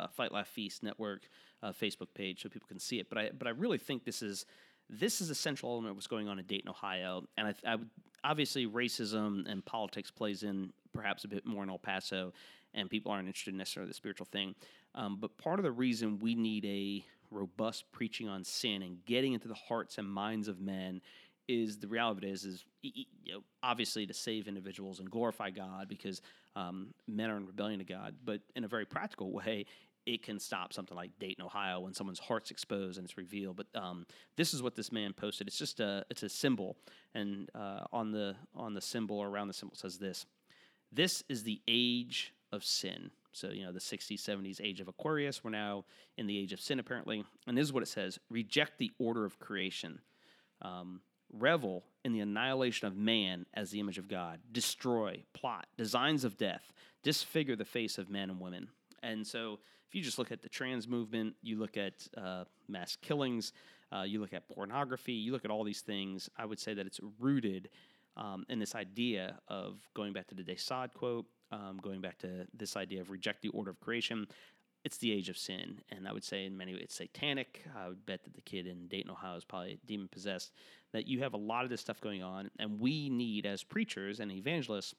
uh, 0.01 0.07
Fight 0.07 0.33
Laugh 0.33 0.49
Feast 0.49 0.83
Network 0.83 1.29
uh, 1.63 1.73
Facebook 1.73 2.09
page 2.15 2.43
so 2.43 2.49
people 2.49 2.69
can 2.69 2.79
see 2.79 2.99
it. 2.99 3.09
But 3.09 3.19
I 3.19 3.31
but 3.37 3.47
I 3.47 3.51
really 3.51 3.79
think 3.79 4.05
this 4.05 4.23
is 4.23 4.47
this 4.91 5.21
is 5.21 5.31
a 5.31 5.35
central 5.35 5.73
element 5.73 5.91
of 5.91 5.97
what's 5.97 6.07
going 6.07 6.29
on 6.29 6.39
in 6.39 6.47
Dayton, 6.47 6.71
Ohio, 6.71 7.25
and 7.37 7.49
I, 7.49 7.55
I 7.67 7.77
would, 7.77 7.91
obviously 8.25 8.67
racism 8.67 9.51
and 9.51 9.65
politics 9.65 10.11
plays 10.11 10.43
in 10.43 10.73
perhaps 10.93 11.25
a 11.25 11.29
bit 11.29 11.47
more 11.47 11.63
in 11.63 11.71
El 11.71 11.79
Paso, 11.79 12.33
and 12.75 12.91
people 12.91 13.13
aren't 13.13 13.27
interested 13.27 13.53
in 13.53 13.59
necessarily 13.59 13.89
the 13.89 13.95
spiritual 13.95 14.27
thing. 14.31 14.55
Um, 14.95 15.19
but 15.21 15.37
part 15.39 15.59
of 15.59 15.63
the 15.63 15.73
reason 15.73 16.19
we 16.19 16.35
need 16.35 16.65
a 16.65 17.05
robust 17.31 17.91
preaching 17.93 18.29
on 18.29 18.43
sin 18.43 18.83
and 18.83 19.05
getting 19.05 19.35
into 19.35 19.49
the 19.49 19.55
hearts 19.55 19.99
and 19.99 20.09
minds 20.09 20.49
of 20.49 20.61
men 20.61 21.01
is 21.47 21.79
the 21.79 21.89
reality 21.89 22.19
of 22.19 22.25
it 22.25 22.33
is 22.33 22.45
is 22.45 22.65
you 22.83 23.05
know, 23.29 23.41
obviously 23.63 24.07
to 24.07 24.15
save 24.15 24.49
individuals 24.49 25.01
and 25.01 25.11
glorify 25.11 25.51
God 25.51 25.89
because 25.89 26.21
um, 26.57 26.89
men 27.07 27.31
are 27.31 27.37
in 27.37 27.47
rebellion 27.47 27.79
to 27.79 27.85
God, 27.85 28.15
but 28.25 28.41
in 28.57 28.65
a 28.65 28.69
very 28.69 28.85
practical 28.85 29.31
way, 29.33 29.67
it 30.09 30.23
can 30.23 30.41
stop 30.41 30.73
something 30.73 30.97
like 30.97 31.11
Dayton, 31.21 31.45
Ohio, 31.45 31.81
when 31.81 31.93
someone's 31.93 32.19
heart's 32.19 32.51
exposed 32.51 32.97
and 32.97 33.05
it's 33.05 33.19
revealed. 33.19 33.57
But 33.57 33.67
um, 33.81 34.07
this 34.37 34.55
is 34.55 34.63
what 34.63 34.75
this 34.75 34.91
man 34.91 35.13
posted. 35.13 35.47
It's 35.47 35.59
just 35.59 35.81
a 35.81 36.05
it's 36.09 36.23
a 36.23 36.31
symbol, 36.31 36.79
and 37.15 37.51
uh, 37.55 37.85
on 37.93 38.11
the 38.11 38.35
on 38.57 38.73
the 38.73 38.81
symbol 38.81 39.19
or 39.19 39.29
around 39.29 39.49
the 39.49 39.55
symbol 39.55 39.77
says 39.77 39.99
this: 39.99 40.25
"This 40.91 41.23
is 41.29 41.43
the 41.43 41.61
age 41.69 42.33
of 42.51 42.65
sin." 42.65 43.11
So 43.33 43.51
you 43.51 43.67
know 43.67 43.73
the 43.73 43.81
60s, 43.81 44.21
70s 44.21 44.61
age 44.63 44.81
of 44.81 44.89
Aquarius. 44.89 45.45
We're 45.45 45.51
now 45.51 45.85
in 46.17 46.27
the 46.27 46.39
age 46.39 46.55
of 46.55 46.61
sin, 46.61 46.79
apparently. 46.81 47.23
And 47.47 47.57
this 47.57 47.67
is 47.67 47.73
what 47.73 47.83
it 47.83 47.89
says: 47.89 48.19
"Reject 48.31 48.79
the 48.79 48.91
order 48.99 49.27
of 49.27 49.39
creation." 49.39 50.01
Um, 50.63 51.03
revel 51.31 51.85
in 52.07 52.15
the 52.15 52.21
annihilation 52.21 52.89
of 52.89 52.97
man 52.97 53.45
as 53.53 53.71
the 53.71 53.81
image 53.81 53.99
of 53.99 54.09
God, 54.09 54.41
destroy, 54.51 55.23
plot, 55.35 55.67
designs 55.77 56.25
of 56.25 56.39
death, 56.39 56.73
disfigure 57.03 57.55
the 57.55 57.67
face 57.67 57.99
of 57.99 58.09
men 58.09 58.31
and 58.31 58.41
women. 58.41 58.69
And 59.03 59.27
so 59.27 59.59
if 59.89 59.95
you 59.95 60.03
just 60.03 60.19
look 60.19 60.31
at 60.31 60.43
the 60.43 60.49
trans 60.49 60.87
movement, 60.87 61.35
you 61.43 61.59
look 61.59 61.77
at 61.77 62.07
uh, 62.17 62.45
mass 62.69 62.97
killings, 62.97 63.53
uh, 63.91 64.03
you 64.03 64.21
look 64.21 64.35
at 64.35 64.47
pornography, 64.49 65.15
you 65.15 65.33
look 65.33 65.45
at 65.45 65.51
all 65.51 65.65
these 65.65 65.81
things, 65.81 66.29
I 66.37 66.45
would 66.45 66.61
say 66.61 66.75
that 66.75 66.87
it's 66.87 67.01
rooted 67.19 67.71
um, 68.17 68.45
in 68.51 68.59
this 68.59 68.75
idea 68.75 69.39
of 69.49 69.77
going 69.95 70.13
back 70.13 70.27
to 70.29 70.35
the 70.35 70.43
de 70.43 70.57
Sade 70.57 70.93
quote, 70.93 71.25
um, 71.53 71.79
going 71.81 72.03
back 72.03 72.19
to 72.19 72.47
this 72.53 72.77
idea 72.77 73.01
of 73.01 73.11
reject 73.11 73.41
the 73.41 73.49
order 73.49 73.71
of 73.71 73.81
creation. 73.81 74.27
It's 74.85 74.99
the 74.99 75.11
age 75.11 75.29
of 75.29 75.37
sin, 75.37 75.81
and 75.91 76.07
I 76.07 76.13
would 76.13 76.25
say 76.25 76.45
in 76.45 76.57
many 76.57 76.73
ways 76.73 76.83
it's 76.85 76.95
satanic. 76.95 77.65
I 77.77 77.89
would 77.89 78.07
bet 78.07 78.23
that 78.25 78.35
the 78.35 78.41
kid 78.43 78.67
in 78.67 78.87
Dayton, 78.89 79.11
Ohio, 79.11 79.37
is 79.37 79.45
probably 79.45 79.81
demon 79.87 80.09
possessed. 80.09 80.53
That 80.93 81.07
you 81.07 81.21
have 81.21 81.35
a 81.35 81.39
lot 81.39 81.65
of 81.65 81.71
this 81.71 81.81
stuff 81.81 82.01
going 82.01 82.23
on, 82.23 82.51
and 82.59 82.79
we 82.79 83.09
need, 83.09 83.45
as 83.45 83.65
preachers 83.65 84.21
and 84.21 84.31
evangelists, 84.31 84.95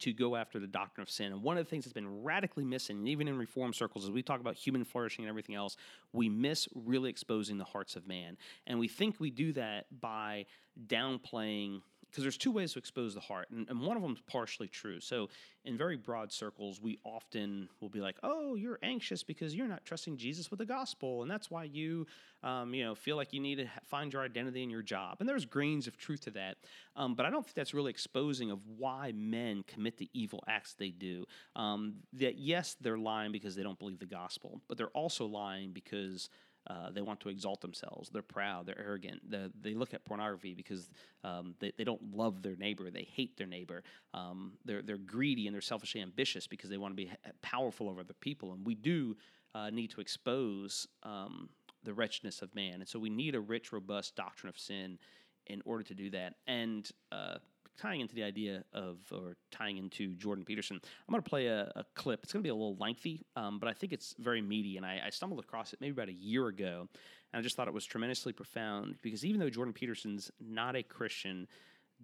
to 0.00 0.12
go 0.12 0.36
after 0.36 0.58
the 0.58 0.66
doctrine 0.66 1.02
of 1.02 1.10
sin. 1.10 1.32
And 1.32 1.42
one 1.42 1.58
of 1.58 1.64
the 1.64 1.70
things 1.70 1.84
that's 1.84 1.92
been 1.92 2.22
radically 2.22 2.64
missing, 2.64 3.06
even 3.06 3.28
in 3.28 3.38
reform 3.38 3.72
circles, 3.72 4.04
as 4.04 4.10
we 4.10 4.22
talk 4.22 4.40
about 4.40 4.56
human 4.56 4.84
flourishing 4.84 5.24
and 5.24 5.28
everything 5.28 5.54
else, 5.54 5.76
we 6.12 6.28
miss 6.28 6.68
really 6.74 7.10
exposing 7.10 7.58
the 7.58 7.64
hearts 7.64 7.96
of 7.96 8.06
man. 8.06 8.36
And 8.66 8.78
we 8.78 8.88
think 8.88 9.18
we 9.18 9.30
do 9.30 9.52
that 9.54 9.86
by 10.00 10.46
downplaying 10.86 11.80
because 12.16 12.24
there's 12.24 12.38
two 12.38 12.50
ways 12.50 12.72
to 12.72 12.78
expose 12.78 13.12
the 13.12 13.20
heart, 13.20 13.50
and, 13.50 13.68
and 13.68 13.78
one 13.78 13.94
of 13.94 14.02
them 14.02 14.12
is 14.12 14.22
partially 14.26 14.68
true. 14.68 15.00
So, 15.00 15.28
in 15.66 15.76
very 15.76 15.98
broad 15.98 16.32
circles, 16.32 16.80
we 16.80 16.98
often 17.04 17.68
will 17.78 17.90
be 17.90 18.00
like, 18.00 18.16
"Oh, 18.22 18.54
you're 18.54 18.78
anxious 18.82 19.22
because 19.22 19.54
you're 19.54 19.68
not 19.68 19.84
trusting 19.84 20.16
Jesus 20.16 20.50
with 20.50 20.56
the 20.56 20.64
gospel, 20.64 21.20
and 21.20 21.30
that's 21.30 21.50
why 21.50 21.64
you, 21.64 22.06
um, 22.42 22.72
you 22.72 22.84
know, 22.84 22.94
feel 22.94 23.16
like 23.16 23.34
you 23.34 23.40
need 23.40 23.56
to 23.56 23.68
find 23.84 24.14
your 24.14 24.22
identity 24.22 24.62
in 24.62 24.70
your 24.70 24.80
job." 24.80 25.18
And 25.20 25.28
there's 25.28 25.44
grains 25.44 25.86
of 25.86 25.98
truth 25.98 26.22
to 26.22 26.30
that, 26.30 26.56
um, 26.96 27.14
but 27.16 27.26
I 27.26 27.30
don't 27.30 27.44
think 27.44 27.54
that's 27.54 27.74
really 27.74 27.90
exposing 27.90 28.50
of 28.50 28.60
why 28.66 29.12
men 29.14 29.62
commit 29.66 29.98
the 29.98 30.08
evil 30.14 30.42
acts 30.48 30.72
they 30.72 30.88
do. 30.88 31.26
Um, 31.54 31.96
that 32.14 32.38
yes, 32.38 32.76
they're 32.80 32.96
lying 32.96 33.30
because 33.30 33.54
they 33.54 33.62
don't 33.62 33.78
believe 33.78 33.98
the 33.98 34.06
gospel, 34.06 34.62
but 34.68 34.78
they're 34.78 34.88
also 34.88 35.26
lying 35.26 35.72
because 35.72 36.30
uh, 36.68 36.90
they 36.90 37.00
want 37.00 37.20
to 37.20 37.28
exalt 37.28 37.60
themselves. 37.60 38.10
They're 38.10 38.22
proud. 38.22 38.66
They're 38.66 38.78
arrogant. 38.78 39.30
They, 39.30 39.48
they 39.60 39.74
look 39.74 39.94
at 39.94 40.04
pornography 40.04 40.54
because 40.54 40.90
um, 41.22 41.54
they, 41.60 41.72
they 41.78 41.84
don't 41.84 42.14
love 42.14 42.42
their 42.42 42.56
neighbor. 42.56 42.90
They 42.90 43.08
hate 43.10 43.36
their 43.36 43.46
neighbor. 43.46 43.82
Um, 44.14 44.52
they're, 44.64 44.82
they're 44.82 44.96
greedy 44.98 45.46
and 45.46 45.54
they're 45.54 45.60
selfishly 45.60 46.00
ambitious 46.00 46.46
because 46.46 46.70
they 46.70 46.78
want 46.78 46.92
to 46.92 46.96
be 46.96 47.10
powerful 47.42 47.88
over 47.88 48.00
other 48.00 48.14
people. 48.14 48.52
And 48.52 48.66
we 48.66 48.74
do 48.74 49.16
uh, 49.54 49.70
need 49.70 49.90
to 49.92 50.00
expose 50.00 50.86
um, 51.02 51.48
the 51.84 51.94
wretchedness 51.94 52.42
of 52.42 52.54
man. 52.54 52.74
And 52.74 52.88
so 52.88 52.98
we 52.98 53.10
need 53.10 53.34
a 53.34 53.40
rich, 53.40 53.72
robust 53.72 54.16
doctrine 54.16 54.48
of 54.48 54.58
sin 54.58 54.98
in 55.46 55.62
order 55.64 55.84
to 55.84 55.94
do 55.94 56.10
that. 56.10 56.34
And 56.46 56.90
uh, 57.12 57.36
tying 57.76 58.00
into 58.00 58.14
the 58.14 58.22
idea 58.22 58.64
of, 58.72 58.98
or 59.12 59.36
tying 59.50 59.76
into 59.76 60.14
Jordan 60.16 60.44
Peterson, 60.44 60.80
I'm 60.82 61.12
going 61.12 61.22
to 61.22 61.28
play 61.28 61.46
a, 61.46 61.70
a, 61.76 61.84
clip. 61.94 62.20
It's 62.22 62.32
going 62.32 62.42
to 62.42 62.46
be 62.46 62.50
a 62.50 62.54
little 62.54 62.76
lengthy, 62.76 63.24
um, 63.36 63.58
but 63.58 63.68
I 63.68 63.72
think 63.72 63.92
it's 63.92 64.14
very 64.18 64.42
meaty. 64.42 64.76
And 64.76 64.86
I, 64.86 65.00
I, 65.06 65.10
stumbled 65.10 65.40
across 65.40 65.72
it 65.72 65.80
maybe 65.80 65.92
about 65.92 66.08
a 66.08 66.14
year 66.14 66.48
ago, 66.48 66.88
and 67.32 67.40
I 67.40 67.42
just 67.42 67.56
thought 67.56 67.68
it 67.68 67.74
was 67.74 67.84
tremendously 67.84 68.32
profound 68.32 68.96
because 69.02 69.24
even 69.24 69.40
though 69.40 69.50
Jordan 69.50 69.74
Peterson's 69.74 70.30
not 70.40 70.76
a 70.76 70.82
Christian, 70.82 71.46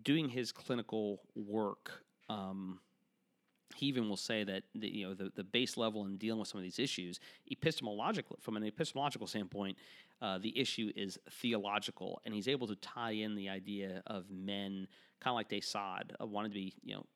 doing 0.02 0.28
his 0.28 0.52
clinical 0.52 1.22
work, 1.34 2.04
um, 2.28 2.80
he 3.74 3.86
even 3.86 4.08
will 4.08 4.16
say 4.16 4.44
that 4.44 4.62
the, 4.74 4.88
you 4.88 5.08
know 5.08 5.14
the, 5.14 5.32
the 5.34 5.44
base 5.44 5.76
level 5.76 6.04
in 6.04 6.16
dealing 6.16 6.38
with 6.38 6.48
some 6.48 6.58
of 6.58 6.64
these 6.64 6.78
issues, 6.78 7.20
epistemological 7.50 8.36
from 8.40 8.56
an 8.56 8.64
epistemological 8.64 9.26
standpoint, 9.26 9.76
uh, 10.20 10.38
the 10.38 10.58
issue 10.58 10.92
is 10.96 11.18
theological, 11.30 12.20
and 12.24 12.34
he's 12.34 12.48
able 12.48 12.66
to 12.66 12.76
tie 12.76 13.12
in 13.12 13.34
the 13.34 13.48
idea 13.48 14.02
of 14.06 14.30
men 14.30 14.86
kind 15.22 15.32
of 15.32 15.36
like 15.36 15.48
de 15.48 15.60
Sade, 15.60 16.14
uh, 16.18 16.26
to 16.26 16.48
be, 16.48 16.74
you 16.82 16.94
know, 16.94 17.06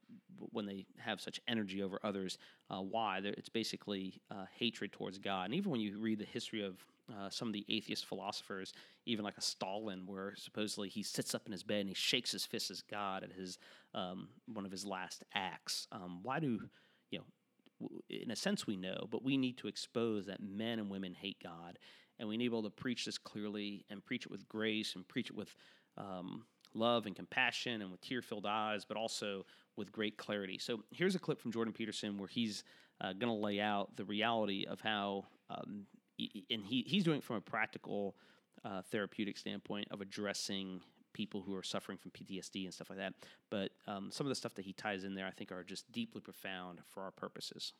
when 0.53 0.65
they 0.65 0.87
have 0.99 1.21
such 1.21 1.41
energy 1.49 1.83
over 1.83 1.99
others, 2.05 2.39
uh, 2.71 2.81
why? 2.81 3.21
They're, 3.21 3.33
it's 3.33 3.49
basically 3.49 4.21
uh, 4.31 4.45
hatred 4.55 4.93
towards 4.93 5.19
God. 5.19 5.47
And 5.47 5.55
even 5.55 5.73
when 5.73 5.81
you 5.81 5.99
read 5.99 6.21
the 6.21 6.27
history 6.27 6.65
of 6.65 6.85
uh, 7.13 7.31
some 7.31 7.49
of 7.49 7.55
the 7.55 7.65
atheist 7.69 8.07
philosophers, 8.07 8.73
even 9.05 9.25
like 9.25 9.37
a 9.39 9.43
Stalin, 9.43 10.03
where 10.07 10.35
supposedly 10.37 10.89
he 10.89 11.03
sits 11.03 11.35
up 11.35 11.43
in 11.47 11.53
his 11.53 11.63
bed 11.63 11.81
and 11.81 11.89
he 11.89 11.95
shakes 11.95 12.33
his 12.33 12.45
fist 12.45 12.71
at 12.71 12.83
God 12.91 13.23
at 13.23 13.33
his 13.33 13.59
um, 13.95 14.29
one 14.53 14.65
of 14.65 14.73
his 14.73 14.85
last 14.85 15.23
acts. 15.35 15.87
Um, 15.93 16.21
why 16.23 16.41
do 16.41 16.61
you 17.11 17.19
know? 17.19 17.25
In 18.09 18.31
a 18.31 18.37
sense, 18.37 18.67
we 18.67 18.77
know, 18.77 19.07
but 19.11 19.23
we 19.23 19.37
need 19.37 19.59
to 19.59 19.69
expose 19.69 20.27
that 20.27 20.41
men 20.41 20.79
and 20.79 20.91
women 20.91 21.15
hate 21.15 21.37
God, 21.43 21.79
and 22.19 22.29
we 22.29 22.37
need 22.37 22.47
to 22.47 22.51
be 22.51 22.57
able 22.57 22.71
to 22.71 22.75
preach 22.75 23.05
this 23.05 23.19
clearly 23.19 23.85
and 23.91 24.05
preach 24.05 24.25
it 24.25 24.31
with 24.31 24.49
grace 24.49 24.95
and 24.95 25.07
preach 25.07 25.29
it 25.29 25.37
with 25.37 25.55
um, 25.99 26.47
love 26.75 27.07
and 27.07 27.15
compassion 27.15 27.83
and 27.83 27.91
with 27.91 28.01
tear 28.01 28.23
filled 28.23 28.47
eyes, 28.47 28.85
but 28.85 28.97
also 28.97 29.45
with 29.77 29.93
great 29.93 30.17
clarity. 30.17 30.59
So 30.59 30.83
here's 30.91 31.15
a 31.15 31.19
clip 31.19 31.41
from 31.41 31.53
Jordan 31.53 31.73
Peterson 31.73 32.19
where 32.19 32.29
he's 32.29 32.65
uh, 33.01 33.13
going 33.13 33.33
to 33.33 33.45
lay 33.45 33.61
out 33.61 33.95
the 33.97 34.05
reality 34.05 34.65
of 34.69 34.81
how, 34.81 35.25
um, 35.51 35.87
and 36.51 36.65
he, 36.65 36.85
he's 36.87 37.05
doing 37.05 37.19
it 37.19 37.25
from 37.25 37.37
a 37.37 37.41
practical 37.41 38.17
uh, 38.65 38.83
therapeutic 38.91 39.37
standpoint 39.37 39.89
of 39.91 40.01
addressing 40.01 40.81
people 41.13 41.43
who 41.43 41.55
are 41.55 41.63
suffering 41.63 41.99
from 41.99 42.11
PTSD 42.11 42.65
and 42.65 42.75
stuff 42.75 42.91
like 42.91 42.99
that. 42.99 43.15
But 43.51 43.71
um, 43.87 44.11
some 44.11 44.27
of 44.27 44.29
the 44.29 44.35
stuff 44.35 44.55
that 44.55 44.65
he 44.65 44.73
ties 44.73 45.05
in 45.05 45.15
there, 45.15 45.27
I 45.27 45.31
think, 45.31 45.51
are 45.51 45.65
just 45.65 45.91
deeply 45.91 46.21
profound 46.21 46.81
for 46.89 47.03
our 47.03 47.11
purposes. 47.11 47.73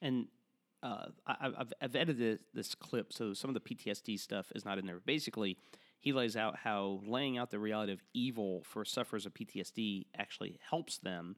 And 0.00 0.26
uh, 0.82 1.06
I, 1.26 1.36
have 1.40 1.72
I've 1.80 1.96
edited 1.96 2.40
this 2.54 2.74
clip, 2.74 3.12
so 3.12 3.34
some 3.34 3.50
of 3.50 3.54
the 3.54 3.74
PTSD 3.74 4.18
stuff 4.20 4.52
is 4.54 4.64
not 4.64 4.78
in 4.78 4.86
there. 4.86 5.00
Basically, 5.04 5.56
he 5.98 6.12
lays 6.12 6.36
out 6.36 6.56
how 6.56 7.00
laying 7.04 7.38
out 7.38 7.50
the 7.50 7.58
reality 7.58 7.92
of 7.92 8.02
evil 8.14 8.62
for 8.64 8.84
sufferers 8.84 9.26
of 9.26 9.34
PTSD 9.34 10.06
actually 10.16 10.58
helps 10.70 10.98
them 10.98 11.36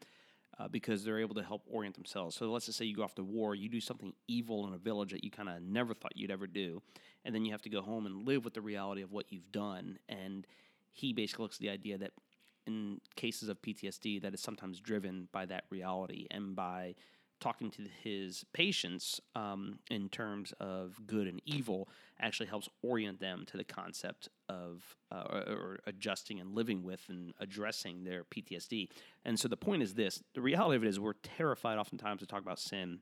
uh, 0.59 0.69
because 0.69 1.05
they're 1.05 1.21
able 1.21 1.35
to 1.35 1.43
help 1.43 1.63
orient 1.71 1.95
themselves. 1.95 2.37
So 2.37 2.51
let's 2.51 2.67
just 2.67 2.79
say 2.79 2.85
you 2.85 2.97
go 2.97 3.03
off 3.03 3.15
to 3.17 3.23
war, 3.23 3.55
you 3.55 3.69
do 3.69 3.81
something 3.81 4.13
evil 4.27 4.67
in 4.67 4.75
a 4.75 4.79
village 4.79 5.13
that 5.13 5.25
you 5.25 5.31
kind 5.31 5.49
of 5.49 5.63
never 5.63 5.95
thought 5.95 6.17
you'd 6.17 6.31
ever 6.31 6.47
do, 6.47 6.83
and 7.25 7.35
then 7.35 7.45
you 7.45 7.53
have 7.53 7.63
to 7.63 7.71
go 7.71 7.81
home 7.81 8.07
and 8.07 8.27
live 8.27 8.45
with 8.45 8.55
the 8.55 8.61
reality 8.61 9.03
of 9.03 9.13
what 9.13 9.27
you've 9.31 9.53
done. 9.53 9.99
And 10.09 10.47
he 10.93 11.13
basically 11.13 11.45
looks 11.45 11.57
at 11.57 11.61
the 11.61 11.71
idea 11.71 11.99
that 11.99 12.13
in 12.67 13.01
cases 13.17 13.49
of 13.49 13.63
PTSD, 13.63 14.21
that 14.23 14.35
is 14.35 14.41
sometimes 14.41 14.81
driven 14.81 15.29
by 15.33 15.47
that 15.47 15.65
reality 15.71 16.27
and 16.31 16.55
by 16.55 16.95
talking 17.41 17.71
to 17.71 17.83
his 18.03 18.45
patients 18.53 19.21
um, 19.35 19.79
in 19.91 20.09
terms 20.09 20.53
of 20.61 20.97
good 21.07 21.27
and 21.27 21.41
evil 21.45 21.89
actually 22.21 22.47
helps 22.47 22.69
orient 22.83 23.21
them 23.21 23.45
to 23.47 23.57
the 23.57 23.65
concept 23.65 24.29
of 24.49 24.97
uh, 25.13 25.25
or, 25.31 25.39
or, 25.39 25.79
adjusting 25.87 26.41
and 26.41 26.55
living 26.55 26.83
with 26.83 27.05
and 27.09 27.35
addressing 27.39 28.05
their 28.05 28.25
PTSD. 28.25 28.89
And 29.25 29.39
so 29.39 29.49
the 29.49 29.57
point 29.57 29.83
is 29.83 29.95
this: 29.95 30.23
the 30.35 30.41
reality 30.41 30.77
of 30.77 30.85
it 30.85 30.89
is 30.89 30.99
we're 30.99 31.13
terrified 31.15 31.79
oftentimes 31.79 32.21
to 32.21 32.27
talk 32.27 32.43
about 32.43 32.59
sin 32.59 33.01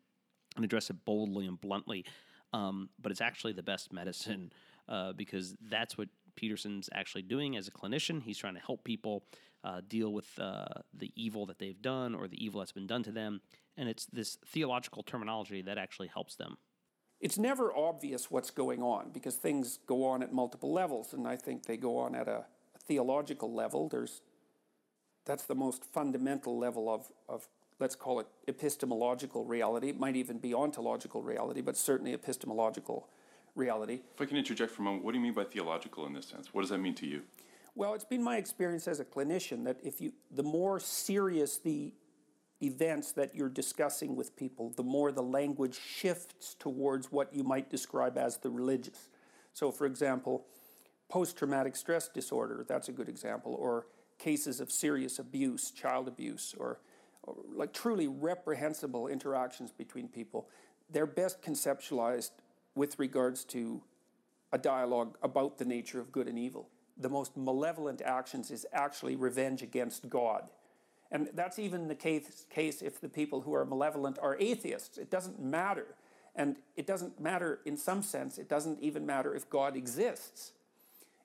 and 0.57 0.65
address 0.65 0.91
it 0.91 1.05
boldly 1.05 1.47
and 1.47 1.61
bluntly, 1.61 2.05
um, 2.53 2.91
but 3.01 3.13
it's 3.13 3.21
actually 3.21 3.53
the 3.53 3.63
best 3.63 3.93
medicine 3.93 4.53
uh, 4.89 5.13
because 5.13 5.55
that's 5.71 5.97
what 5.97 6.09
Peterson's 6.37 6.89
actually 6.93 7.23
doing 7.23 7.57
as 7.57 7.69
a 7.69 7.71
clinician. 7.71 8.23
He's 8.23 8.39
trying 8.39 8.55
to 8.55 8.61
help 8.61 8.85
people 8.85 9.25
uh, 9.65 9.81
deal 9.87 10.13
with 10.13 10.27
uh, 10.39 10.65
the 10.95 11.13
evil 11.17 11.47
that 11.47 11.59
they've 11.59 11.81
done 11.83 12.15
or 12.15 12.29
the 12.29 12.43
evil 12.45 12.61
that's 12.61 12.73
been 12.73 12.87
done 12.87 13.03
to 13.03 13.13
them 13.13 13.41
and 13.77 13.89
it's 13.89 14.07
this 14.07 14.39
theological 14.47 15.03
terminology 15.03 15.63
that 15.63 15.79
actually 15.79 16.09
helps 16.09 16.37
them. 16.37 16.57
It's 17.21 17.39
never 17.39 17.75
obvious 17.75 18.31
what's 18.31 18.51
going 18.51 18.83
on 18.83 19.11
because 19.13 19.37
things 19.37 19.79
go 19.87 20.05
on 20.05 20.23
at 20.23 20.33
multiple 20.33 20.73
levels, 20.73 21.13
and 21.13 21.27
I 21.27 21.37
think 21.37 21.65
they 21.65 21.77
go 21.77 21.99
on 21.99 22.15
at 22.15 22.29
a, 22.29 22.45
a 22.75 22.79
theological 22.87 23.53
level. 23.53 23.89
There's 23.89 24.23
that's 25.25 25.45
the 25.45 25.55
most 25.55 25.85
fundamental 25.85 26.57
level 26.59 26.93
of, 26.93 27.11
of 27.29 27.49
let's 27.81 27.97
call 27.97 28.21
it 28.21 28.27
epistemological 28.47 29.45
reality. 29.45 29.89
It 29.89 29.99
might 29.99 30.15
even 30.15 30.39
be 30.39 30.55
ontological 30.55 31.23
reality, 31.23 31.63
but 31.63 31.77
certainly 31.77 32.13
epistemological 32.13 33.09
reality. 33.57 34.01
If 34.15 34.21
I 34.21 34.27
can 34.27 34.37
interject 34.37 34.71
for 34.71 34.83
a 34.83 34.85
moment, 34.85 35.05
what 35.05 35.13
do 35.13 35.19
you 35.19 35.25
mean 35.25 35.33
by 35.33 35.45
theological 35.45 36.07
in 36.07 36.13
this 36.13 36.27
sense? 36.27 36.55
What 36.55 36.61
does 36.61 36.71
that 36.71 36.79
mean 36.79 36.95
to 36.97 37.07
you? 37.07 37.23
Well, 37.77 37.93
it's 37.93 38.07
been 38.07 38.23
my 38.23 38.39
experience 38.39 38.89
as 38.89 39.01
a 39.01 39.05
clinician 39.05 39.65
that 39.65 39.77
if 39.85 40.01
you 40.01 40.15
the 40.31 40.43
more 40.43 40.81
serious 40.81 41.59
the 41.59 41.93
events 42.63 43.13
that 43.13 43.35
you're 43.35 43.51
discussing 43.51 44.17
with 44.17 44.35
people, 44.35 44.73
the 44.77 44.83
more 44.83 45.13
the 45.13 45.23
language 45.23 45.79
shifts 45.79 46.57
towards 46.59 47.13
what 47.13 47.35
you 47.35 47.45
might 47.45 47.69
describe 47.69 48.17
as 48.17 48.39
the 48.39 48.49
religious. 48.49 49.11
So, 49.53 49.71
for 49.71 49.85
example, 49.85 50.47
post 51.11 51.37
traumatic 51.37 51.77
stress 51.77 52.09
disorder, 52.09 52.65
that's 52.67 52.89
a 52.89 52.93
good 52.93 53.11
example, 53.11 53.55
or 53.59 53.89
cases 54.19 54.59
of 54.61 54.73
serious 54.73 55.19
abuse, 55.19 55.71
child 55.71 56.09
abuse, 56.09 56.55
or, 56.59 56.81
or 57.25 57.37
like 57.55 57.75
truly 57.75 58.09
reprehensible 58.09 59.09
interactions 59.09 59.71
between 59.71 60.09
people, 60.09 60.49
they're 60.91 61.05
best 61.05 61.43
conceptualized 61.43 62.31
with 62.75 62.99
regards 62.99 63.45
to 63.45 63.83
a 64.53 64.57
dialogue 64.57 65.19
about 65.23 65.59
the 65.59 65.65
nature 65.67 66.01
of 66.01 66.11
good 66.11 66.27
and 66.27 66.39
evil. 66.39 66.71
The 66.97 67.09
most 67.09 67.37
malevolent 67.37 68.03
actions 68.03 68.51
is 68.51 68.67
actually 68.73 69.17
revenge 69.17 69.63
against 69.63 70.09
God 70.09 70.49
and 71.11 71.29
that's 71.35 71.59
even 71.59 71.89
the 71.89 71.95
case, 71.95 72.47
case 72.51 72.83
if 72.83 73.01
the 73.01 73.09
people 73.09 73.43
who 73.43 73.55
are 73.55 73.65
malevolent 73.65 74.19
are 74.21 74.37
atheists. 74.39 74.99
It 74.99 75.11
doesn't 75.11 75.41
matter. 75.41 75.87
And 76.35 76.57
it 76.77 76.87
doesn't 76.87 77.21
matter 77.21 77.61
in 77.65 77.77
some 77.77 78.03
sense, 78.03 78.39
it 78.39 78.49
doesn't 78.49 78.81
even 78.81 79.07
matter 79.07 79.35
if 79.35 79.49
God 79.49 79.77
exists. 79.77 80.53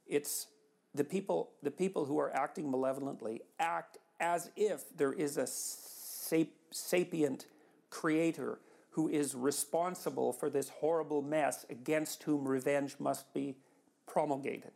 It's 0.07 0.47
the 0.93 1.03
people, 1.03 1.49
the 1.63 1.71
people 1.71 2.05
who 2.05 2.19
are 2.19 2.33
acting 2.35 2.69
malevolently 2.69 3.41
act 3.59 3.97
as 4.19 4.51
if 4.55 4.95
there 4.95 5.13
is 5.13 5.37
a 5.37 5.47
sap- 5.47 6.47
sapient 6.69 7.47
creator 7.89 8.59
who 8.91 9.09
is 9.09 9.35
responsible 9.35 10.31
for 10.31 10.49
this 10.49 10.69
horrible 10.69 11.21
mess 11.21 11.65
against 11.69 12.23
whom 12.23 12.47
revenge 12.47 12.95
must 12.99 13.33
be 13.33 13.55
promulgated. 14.05 14.71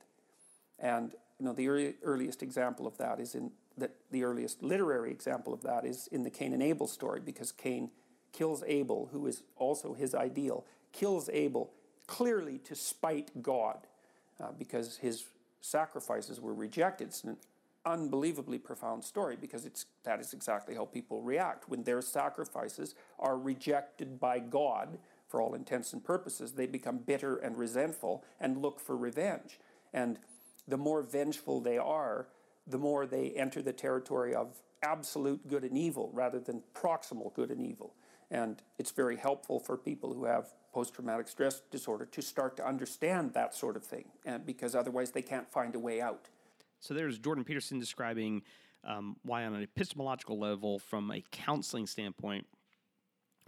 And 0.79 1.13
you 1.39 1.46
know, 1.46 1.53
the 1.53 1.96
earliest 2.03 2.41
example 2.44 2.88
of 2.88 2.98
that 2.98 3.20
is 3.20 3.36
in 3.36 3.51
that 3.77 3.91
the 4.12 4.24
earliest 4.24 4.63
literary 4.63 5.12
example 5.12 5.53
of 5.53 5.62
that 5.63 5.86
is 5.86 6.08
in 6.08 6.24
the 6.24 6.29
Cain 6.29 6.53
and 6.53 6.63
Abel 6.63 6.88
story, 6.88 7.20
because 7.20 7.51
Cain 7.51 7.91
kills 8.32 8.63
Abel, 8.67 9.10
who 9.12 9.27
is 9.27 9.44
also 9.58 9.94
his 9.94 10.15
ideal, 10.15 10.65
kills 10.94 11.29
Abel 11.29 11.72
clearly 12.08 12.58
to 12.60 12.75
spite 12.75 13.44
God, 13.44 13.79
uh, 14.41 14.51
because 14.58 14.98
his 14.98 15.25
sacrifices 15.62 16.39
were 16.39 16.53
rejected. 16.53 17.08
It's 17.08 17.24
an 17.24 17.38
unbelievably 17.86 18.60
profound 18.60 19.03
story 19.03 19.38
because 19.39 19.65
it's 19.65 19.86
that 20.03 20.20
is 20.20 20.34
exactly 20.34 20.75
how 20.75 20.86
people 20.86 21.22
react 21.22 21.70
when 21.70 21.84
their 21.84 22.01
sacrifices 22.01 22.96
are 23.20 23.38
rejected 23.38 24.20
by 24.20 24.39
God 24.39 24.98
for 25.27 25.39
all 25.39 25.53
intents 25.53 25.94
and 25.94 26.03
purposes 26.03 26.53
they 26.53 26.65
become 26.65 26.98
bitter 26.98 27.38
and 27.38 27.58
resentful 27.58 28.24
and 28.39 28.58
look 28.58 28.79
for 28.79 28.98
revenge 28.98 29.60
and 29.94 30.17
the 30.68 30.78
more 30.78 31.02
vengeful 31.02 31.60
they 31.62 31.78
are 31.78 32.28
the 32.68 32.78
more 32.78 33.06
they 33.06 33.30
enter 33.32 33.62
the 33.62 33.74
territory 33.74 34.34
of 34.34 34.62
absolute 34.82 35.48
good 35.48 35.64
and 35.64 35.78
evil 35.78 36.10
rather 36.14 36.40
than 36.40 36.64
proximal 36.74 37.34
good 37.34 37.52
and 37.52 37.66
evil. 37.66 37.94
And 38.32 38.62
it's 38.80 38.92
very 38.92 39.18
helpful 39.18 39.60
for 39.60 39.78
people 39.78 40.14
who 40.14 40.26
have 40.26 40.48
post 40.74 40.94
traumatic 40.96 41.28
stress 41.28 41.62
disorder 41.72 42.06
to 42.06 42.22
start 42.22 42.58
to 42.58 42.68
understand 42.68 43.34
that 43.34 43.54
sort 43.54 43.76
of 43.76 43.84
thing, 43.84 44.06
and 44.26 44.46
because 44.46 44.76
otherwise 44.76 45.12
they 45.12 45.22
can't 45.22 45.50
find 45.50 45.76
a 45.76 45.80
way 45.80 46.02
out. 46.02 46.28
So 46.80 46.94
there's 46.94 47.18
Jordan 47.18 47.44
Peterson 47.44 47.80
describing 47.80 48.42
um, 48.84 49.16
why, 49.24 49.46
on 49.46 49.54
an 49.54 49.64
epistemological 49.64 50.38
level, 50.38 50.80
from 50.80 51.12
a 51.12 51.24
counseling 51.32 51.88
standpoint, 51.88 52.46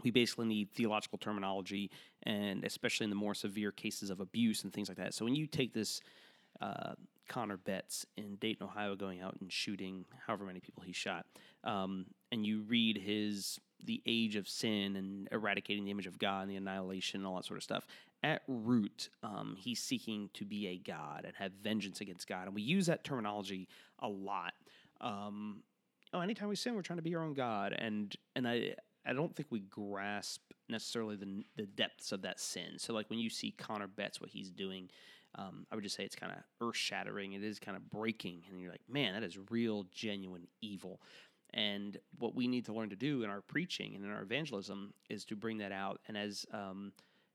we 0.03 0.11
basically 0.11 0.45
need 0.45 0.71
theological 0.71 1.17
terminology, 1.17 1.89
and 2.23 2.63
especially 2.63 3.03
in 3.03 3.09
the 3.09 3.15
more 3.15 3.33
severe 3.33 3.71
cases 3.71 4.09
of 4.09 4.19
abuse 4.19 4.63
and 4.63 4.71
things 4.71 4.87
like 4.87 4.97
that. 4.97 5.13
So 5.13 5.25
when 5.25 5.35
you 5.35 5.47
take 5.47 5.73
this 5.73 6.01
uh, 6.61 6.93
Connor 7.27 7.57
Betts 7.57 8.05
in 8.15 8.35
Dayton, 8.35 8.65
Ohio, 8.65 8.95
going 8.95 9.21
out 9.21 9.37
and 9.41 9.51
shooting 9.51 10.05
however 10.25 10.45
many 10.45 10.59
people 10.59 10.83
he 10.83 10.93
shot, 10.93 11.25
um, 11.63 12.05
and 12.31 12.45
you 12.45 12.61
read 12.61 12.97
his 12.97 13.59
the 13.83 14.01
age 14.05 14.35
of 14.35 14.47
sin 14.47 14.95
and 14.95 15.29
eradicating 15.31 15.85
the 15.85 15.91
image 15.91 16.07
of 16.07 16.17
God 16.17 16.41
and 16.41 16.51
the 16.51 16.55
annihilation 16.55 17.19
and 17.21 17.27
all 17.27 17.35
that 17.35 17.45
sort 17.45 17.57
of 17.57 17.63
stuff. 17.63 17.85
At 18.23 18.41
root, 18.47 19.09
um, 19.21 19.55
he's 19.57 19.81
seeking 19.81 20.31
to 20.33 20.45
be 20.45 20.67
a 20.67 20.77
God 20.77 21.23
and 21.25 21.35
have 21.35 21.51
vengeance 21.63 22.01
against 22.01 22.27
God, 22.27 22.47
and 22.47 22.55
we 22.55 22.63
use 22.63 22.87
that 22.87 23.03
terminology 23.03 23.67
a 23.99 24.07
lot. 24.07 24.53
Um, 24.99 25.61
oh, 26.13 26.21
anytime 26.21 26.49
we 26.49 26.55
sin, 26.55 26.75
we're 26.75 26.81
trying 26.81 26.97
to 26.97 27.03
be 27.03 27.15
our 27.15 27.23
own 27.23 27.33
God, 27.33 27.73
and 27.77 28.15
and 28.35 28.47
I 28.47 28.75
I 29.05 29.13
don't 29.13 29.35
think 29.35 29.47
we 29.51 29.59
grasp 29.59 30.41
necessarily 30.67 31.15
the 31.15 31.43
the 31.55 31.67
depths 31.67 32.11
of 32.11 32.23
that 32.23 32.39
sin. 32.39 32.77
So 32.77 32.93
like 32.93 33.09
when 33.09 33.19
you 33.19 33.29
see 33.29 33.51
Connor 33.51 33.87
Betts, 33.87 34.19
what 34.19 34.29
he's 34.29 34.49
doing. 34.49 34.89
Um, 35.37 35.65
I 35.71 35.75
would 35.75 35.83
just 35.83 35.95
say 35.95 36.03
it's 36.03 36.15
kind 36.15 36.31
of 36.31 36.39
earth 36.61 36.75
shattering. 36.75 37.33
It 37.33 37.43
is 37.43 37.59
kind 37.59 37.77
of 37.77 37.89
breaking, 37.89 38.43
and 38.49 38.59
you're 38.59 38.71
like, 38.71 38.81
man, 38.89 39.13
that 39.13 39.23
is 39.23 39.37
real, 39.49 39.85
genuine 39.91 40.47
evil. 40.61 41.01
And 41.53 41.97
what 42.19 42.35
we 42.35 42.47
need 42.47 42.65
to 42.65 42.73
learn 42.73 42.89
to 42.89 42.95
do 42.95 43.23
in 43.23 43.29
our 43.29 43.41
preaching 43.41 43.95
and 43.95 44.03
in 44.03 44.11
our 44.11 44.21
evangelism 44.21 44.93
is 45.09 45.23
to 45.25 45.35
bring 45.35 45.57
that 45.59 45.71
out. 45.71 45.99
And 46.07 46.17
as 46.17 46.45
um, 46.51 46.91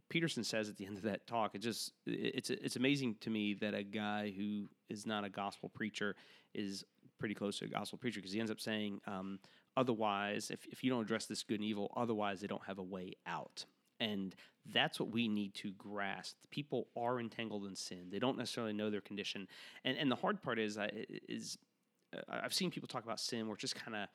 Peterson 0.09 0.45
says 0.45 0.69
at 0.69 0.77
the 0.77 0.85
end 0.85 0.99
of 0.99 1.03
that 1.05 1.27
talk, 1.27 1.55
it 1.55 1.61
just 1.61 1.93
it's 2.07 2.51
it's 2.51 2.77
amazing 2.77 3.17
to 3.21 3.31
me 3.31 3.55
that 3.55 3.75
a 3.75 3.83
guy 3.83 4.33
who 4.37 4.69
is 4.91 5.07
not 5.07 5.25
a 5.25 5.31
gospel 5.31 5.71
preacher 5.71 6.15
is 6.55 6.85
pretty 7.19 7.35
close 7.35 7.59
to 7.61 7.65
a 7.65 7.69
gospel 7.69 7.99
preacher 7.99 8.21
because 8.21 8.33
he 8.33 8.41
ends 8.41 8.51
up 8.51 8.61
saying, 8.61 9.01
um, 9.07 9.39
otherwise, 9.77 10.51
if, 10.51 10.67
if 10.67 10.85
you 10.85 10.91
don't 10.91 11.03
address 11.03 11.27
this 11.27 11.43
good 11.43 11.61
and 11.61 11.65
evil, 11.65 11.91
otherwise 11.97 12.41
they 12.41 12.47
don't 12.47 12.65
have 12.67 12.79
a 12.79 12.83
way 12.83 13.15
out. 13.27 13.65
And 14.03 14.35
that's 14.73 14.99
what 15.01 15.11
we 15.11 15.29
need 15.29 15.55
to 15.55 15.73
grasp. 15.73 16.37
People 16.51 16.89
are 16.97 17.21
entangled 17.21 17.67
in 17.67 17.77
sin. 17.77 18.09
They 18.11 18.19
don't 18.19 18.37
necessarily 18.37 18.73
know 18.73 18.91
their 18.91 19.01
condition. 19.01 19.47
And 19.85 19.97
and 19.97 20.11
the 20.11 20.17
hard 20.17 20.43
part 20.43 20.59
is 20.59 20.79
is 21.29 21.59
I've 22.29 22.55
seen 22.55 22.71
people 22.71 22.89
talk 22.89 23.05
about 23.05 23.21
sin 23.21 23.47
where 23.47 23.55
it's 23.55 23.61
just 23.61 23.75
kind 23.75 23.97
of 23.97 24.09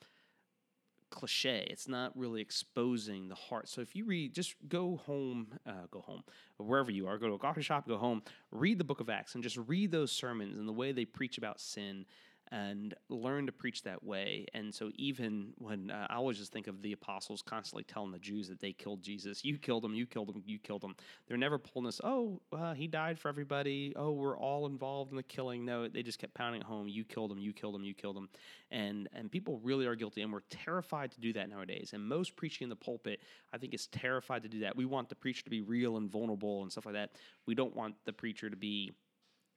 cliche. 1.10 1.66
It's 1.70 1.88
not 1.88 2.12
really 2.18 2.42
exposing 2.42 3.30
the 3.30 3.36
heart. 3.36 3.70
So 3.70 3.82
if 3.82 3.96
you 3.96 4.06
read, 4.06 4.34
just 4.34 4.56
go 4.68 4.98
home, 5.06 5.48
uh, 5.66 5.88
go 5.90 6.02
home, 6.02 6.24
wherever 6.58 6.92
you 6.92 7.08
are, 7.08 7.18
go 7.18 7.28
to 7.28 7.34
a 7.34 7.40
coffee 7.40 7.62
shop, 7.62 7.88
go 7.88 7.98
home, 7.98 8.22
read 8.52 8.78
the 8.78 8.84
book 8.84 9.00
of 9.00 9.10
Acts, 9.10 9.34
and 9.36 9.44
just 9.44 9.58
read 9.68 9.92
those 9.92 10.12
sermons 10.12 10.58
and 10.58 10.68
the 10.68 10.74
way 10.74 10.92
they 10.92 11.06
preach 11.06 11.38
about 11.38 11.60
sin 11.60 12.06
and 12.52 12.94
learn 13.10 13.46
to 13.46 13.52
preach 13.52 13.84
that 13.84 14.04
way. 14.04 14.46
And 14.54 14.74
so, 14.74 14.92
even 14.96 15.54
when 15.58 15.92
uh, 15.92 16.08
I 16.10 16.16
always 16.16 16.38
just 16.38 16.52
think 16.52 16.68
of 16.68 16.82
the 16.82 16.94
apostles 16.94 17.42
constantly 17.42 17.84
telling 17.84 18.12
the 18.12 18.20
Jews 18.20 18.48
that 18.48 18.60
they 18.60 18.74
killed 18.74 19.02
Jesus, 19.02 19.44
you 19.44 19.58
killed 19.58 19.84
him, 19.84 19.94
you 19.94 20.06
killed 20.06 20.30
him, 20.30 20.42
you 20.46 20.60
killed 20.60 20.84
him. 20.84 20.96
They're 21.28 21.38
never 21.38 21.58
pulling 21.58 21.86
this, 21.86 22.00
oh, 22.04 22.42
uh, 22.54 22.74
he 22.74 22.88
died 22.88 23.20
for 23.20 23.30
everybody. 23.30 23.94
Oh, 23.96 24.12
we're 24.12 24.38
all 24.38 24.66
involved 24.66 25.12
in 25.12 25.18
the 25.18 25.24
killing. 25.24 25.66
No, 25.66 25.88
they 25.88 26.04
just 26.04 26.20
kept 26.20 26.34
pounding 26.34 26.62
home. 26.62 26.88
You 26.88 27.04
killed 27.04 27.32
him, 27.32 27.40
you 27.40 27.54
killed 27.54 27.76
him, 27.76 27.84
you 27.84 27.94
killed 27.94 28.18
him. 28.18 28.30
And, 28.72 29.10
and 29.14 29.32
people 29.32 29.60
really 29.64 29.86
are 29.86 29.96
guilty. 29.96 30.22
And 30.22 30.32
we're 30.32 30.42
terrified 30.50 31.12
to 31.12 31.20
do 31.20 31.34
that 31.34 31.50
nowadays. 31.50 31.92
And 31.94 32.08
most 32.08 32.36
preaching 32.36 32.66
in 32.66 32.70
the 32.70 32.76
pulpit, 32.76 33.22
I 33.54 33.58
think, 33.58 33.74
is 33.74 33.88
terrified 33.88 34.44
to 34.44 34.50
do 34.50 34.62
that. 34.62 34.76
We 34.76 34.86
want 34.86 35.10
the 35.10 35.16
preacher 35.16 35.44
to 35.44 35.50
be 35.50 35.62
real 35.62 35.98
and 35.98 36.10
vulnerable 36.10 36.64
and 36.64 36.72
stuff 36.72 36.86
like 36.86 36.96
that. 36.96 37.12
We 37.46 37.56
don't 37.56 37.76
want 37.76 37.96
the 38.06 38.14
preacher 38.14 38.50
to 38.50 38.56
be 38.56 38.94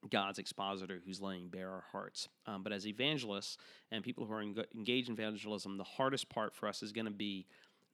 God's 0.09 0.39
expositor 0.39 1.01
who's 1.05 1.21
laying 1.21 1.49
bare 1.49 1.71
our 1.71 1.85
hearts. 1.93 2.29
Um, 2.47 2.63
but 2.63 2.73
as 2.73 2.87
evangelists 2.87 3.59
and 3.91 4.03
people 4.03 4.25
who 4.25 4.33
are 4.33 4.41
en- 4.41 4.65
engaged 4.75 5.09
in 5.09 5.15
evangelism, 5.15 5.77
the 5.77 5.85
hardest 5.85 6.29
part 6.29 6.55
for 6.55 6.69
us 6.69 6.83
is 6.83 6.93
going 6.93 7.05
to 7.05 7.11
be 7.11 7.47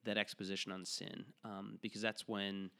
that 0.04 0.16
exposition 0.16 0.70
on 0.70 0.84
sin, 0.84 1.24
um, 1.44 1.78
because 1.82 2.00
that's 2.00 2.28
when, 2.28 2.70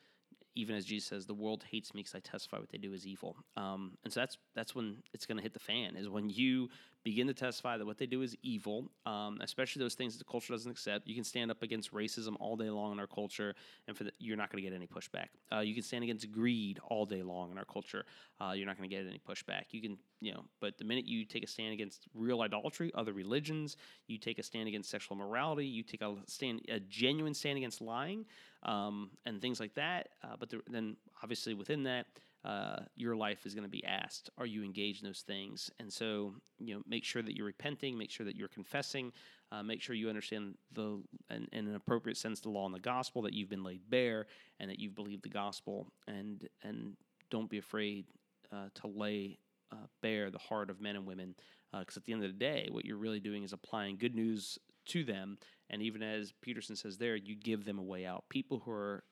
even 0.55 0.77
as 0.77 0.85
Jesus 0.85 1.09
says, 1.09 1.27
the 1.27 1.35
world 1.35 1.64
hates 1.68 1.92
me 1.92 2.03
because 2.03 2.14
I 2.14 2.20
testify 2.20 2.59
what 2.59 2.70
they 2.70 2.79
do 2.79 2.92
is 2.92 3.05
evil. 3.05 3.37
Um, 3.57 3.98
and 4.05 4.12
so 4.12 4.20
that's 4.20 4.38
that's 4.55 4.74
when 4.74 4.98
it's 5.12 5.27
going 5.27 5.38
to 5.38 5.42
hit 5.42 5.53
the 5.53 5.59
fan. 5.59 5.96
Is 5.96 6.09
when 6.09 6.31
you 6.31 6.68
begin 7.07 7.29
to 7.29 7.35
testify 7.35 7.79
that 7.79 7.87
what 7.87 7.99
they 7.99 8.07
do 8.07 8.23
is 8.23 8.37
evil, 8.42 8.90
um, 9.07 9.38
especially 9.40 9.79
those 9.79 9.95
things 9.95 10.14
that 10.14 10.19
the 10.19 10.29
culture 10.29 10.53
doesn't 10.53 10.73
accept. 10.73 11.07
You 11.07 11.14
can 11.14 11.23
stand 11.23 11.53
up 11.53 11.62
against 11.62 11.95
racism 11.95 12.35
all 12.40 12.57
day 12.57 12.69
long 12.69 12.90
in 12.90 12.99
our 12.99 13.07
culture, 13.07 13.55
and 13.87 13.97
for 13.97 14.03
the, 14.03 14.11
you're 14.19 14.37
not 14.37 14.51
going 14.51 14.61
to 14.61 14.69
get 14.69 14.75
any 14.75 14.88
pushback. 14.88 15.29
Uh, 15.53 15.61
you 15.61 15.73
can 15.73 15.85
stand 15.85 16.03
against 16.03 16.33
greed 16.33 16.81
all 16.88 17.07
day 17.07 17.23
long 17.23 17.53
in 17.53 17.59
our 17.59 17.64
culture. 17.64 18.05
Uh, 18.40 18.55
you're 18.57 18.66
not 18.66 18.77
going 18.77 18.90
to 18.90 18.97
get 18.97 19.07
any 19.07 19.21
pushback. 19.21 19.66
You 19.71 19.81
can, 19.81 19.99
you 20.21 20.33
know, 20.33 20.42
but 20.61 20.79
the 20.79 20.85
minute 20.85 21.07
you 21.07 21.25
take 21.25 21.45
a 21.45 21.47
stand 21.47 21.73
against 21.73 22.09
real 22.12 22.42
idolatry, 22.42 22.90
other 22.97 23.12
religions, 23.12 23.77
you 24.09 24.19
take 24.19 24.40
a 24.40 24.42
stand 24.42 24.66
against 24.66 24.90
sexual 24.90 25.16
morality, 25.16 25.64
you 25.64 25.85
take 25.85 26.03
a 26.03 26.12
stand, 26.27 26.62
a 26.69 26.81
genuine 26.81 27.35
stand 27.35 27.57
against 27.57 27.81
lying, 27.81 28.25
um, 28.64 29.11
and 29.27 29.40
things 29.40 29.61
like 29.61 29.75
that. 29.75 30.09
Uh, 30.25 30.35
but 30.40 30.51
the, 30.51 30.61
then, 30.69 30.97
obviously, 31.23 31.55
within 31.55 31.85
that 31.85 32.07
uh, 32.46 32.76
your 32.94 33.16
life 33.16 33.44
is 33.44 33.54
going 33.54 33.64
to 33.64 33.70
be 33.70 33.85
asked. 33.85 34.30
Are 34.38 34.46
you 34.46 34.62
engaged 34.62 35.02
in 35.02 35.09
those 35.09 35.22
things? 35.22 35.68
And 35.80 35.92
so, 35.92 36.32
you 36.61 36.74
know, 36.74 36.82
make 36.87 37.04
sure 37.04 37.20
that 37.20 37.35
you're 37.35 37.46
repenting, 37.46 37.98
make 37.98 38.11
sure 38.11 38.24
that 38.24 38.37
you're 38.37 38.46
confessing, 38.46 39.12
uh, 39.50 39.64
make 39.64 39.82
sure 39.82 39.96
you 39.96 40.09
understand 40.09 40.54
the, 40.72 41.02
in, 41.28 41.48
in, 41.52 41.66
an 41.66 41.74
appropriate 41.74 42.16
sense, 42.16 42.38
the 42.38 42.48
law 42.48 42.64
and 42.64 42.74
the 42.74 42.78
gospel, 42.78 43.22
that 43.22 43.32
you've 43.32 43.48
been 43.48 43.64
laid 43.64 43.80
bare 43.90 44.26
and 44.61 44.70
that 44.70 44.78
you've 44.78 44.94
believed 44.94 45.24
the 45.24 45.28
gospel. 45.28 45.88
And, 46.06 46.48
and 46.62 46.92
don't 47.30 47.50
be 47.50 47.59
afraid 47.59 48.06
uh, 48.52 48.68
to 48.76 48.87
lay 48.87 49.38
uh, 49.72 49.87
bare 50.00 50.30
the 50.30 50.38
heart 50.38 50.70
of 50.70 50.80
men 50.80 50.94
and 50.94 51.04
women. 51.04 51.35
Because 51.72 51.96
uh, 51.96 52.00
at 52.00 52.04
the 52.04 52.12
end 52.12 52.22
of 52.22 52.30
the 52.30 52.38
day, 52.38 52.68
what 52.70 52.85
you're 52.85 52.96
really 52.96 53.20
doing 53.20 53.42
is 53.42 53.52
applying 53.52 53.96
good 53.96 54.14
news 54.14 54.56
to 54.87 55.02
them. 55.02 55.37
And 55.68 55.82
even 55.82 56.00
as 56.00 56.32
Peterson 56.42 56.76
says 56.76 56.96
there, 56.96 57.16
you 57.16 57.35
give 57.35 57.64
them 57.64 57.80
a 57.80 57.82
way 57.82 58.06
out. 58.06 58.28
People 58.28 58.62
who 58.64 58.70
are 58.70 59.02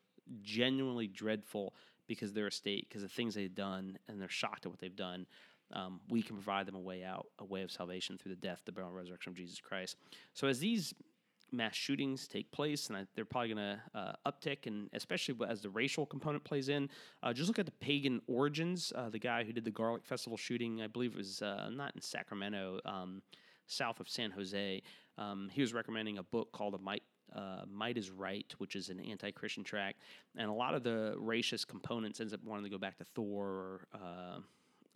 genuinely 0.40 1.09
dreadful 1.09 1.75
because 2.07 2.33
they're 2.33 2.49
a 2.49 2.53
state, 2.53 2.88
because 2.88 3.03
of 3.03 3.12
things 3.12 3.35
they've 3.35 3.55
done, 3.55 3.99
and 4.09 4.21
they're 4.21 4.29
shocked 4.29 4.67
at 4.67 4.73
what 4.73 4.81
they've 4.81 4.97
done. 4.97 5.27
Um, 5.73 6.01
we 6.09 6.23
can 6.23 6.37
provide 6.37 6.67
them 6.67 6.75
a 6.75 6.81
way 6.81 7.03
out, 7.05 7.27
a 7.38 7.45
way 7.45 7.62
of 7.62 7.73
salvation 7.73 8.19
through 8.19 8.31
the 8.35 8.40
death, 8.40 8.62
the 8.64 8.73
burial, 8.73 8.90
and 8.90 8.97
resurrection 8.97 9.31
of 9.31 9.37
Jesus 9.37 9.61
Christ. 9.61 9.97
So 10.35 10.47
as 10.47 10.59
these 10.59 10.95
mass 11.55 11.75
shootings 11.75 12.29
take 12.29 12.51
place, 12.51 12.88
and 12.88 12.97
I, 12.97 13.07
they're 13.14 13.25
probably 13.25 13.55
going 13.55 13.59
to 13.59 13.99
uh, 13.99 14.12
uptick, 14.27 14.67
and 14.67 14.88
especially 14.93 15.37
as 15.49 15.62
the 15.62 15.71
racial 15.71 16.05
component 16.05 16.45
plays 16.45 16.69
in. 16.69 16.90
Uh, 17.23 17.33
just 17.33 17.49
look 17.49 17.59
at 17.59 17.67
the 17.67 17.73
pagan 17.73 18.21
origins. 18.27 18.93
Uh, 18.95 19.09
the 19.09 19.19
guy 19.19 19.45
who 19.45 19.53
did 19.53 19.64
the 19.64 19.71
Garlic 19.71 20.05
Festival 20.05 20.37
shooting, 20.37 20.83
I 20.83 20.87
believe 20.87 21.12
it 21.12 21.19
was 21.19 21.43
uh, 21.43 21.71
not 21.73 21.95
in 21.95 22.01
Sacramento, 22.01 22.81
um, 22.85 23.23
south 23.67 24.01
of 24.01 24.09
San 24.09 24.31
Jose. 24.31 24.83
Um, 25.17 25.49
he 25.53 25.61
was 25.61 25.73
recommending 25.73 26.19
a 26.19 26.23
book 26.23 26.53
called 26.53 26.75
"A 26.75 26.79
Might 26.79 27.03
uh, 27.35 27.63
Might 27.71 27.97
is 27.97 28.11
Right, 28.11 28.53
which 28.59 28.77
is 28.77 28.89
an 28.89 29.01
anti 29.01 29.31
Christian 29.31 29.65
track. 29.65 29.97
And 30.37 30.49
a 30.49 30.53
lot 30.53 30.75
of 30.75 30.83
the 30.83 31.15
racist 31.19 31.67
components 31.69 32.21
ends 32.21 32.33
up 32.33 32.41
wanting 32.45 32.65
to 32.65 32.71
go 32.71 32.79
back 32.79 32.99
to 32.99 33.05
Thor 33.05 33.47
or. 33.47 33.89
Uh, 33.95 34.41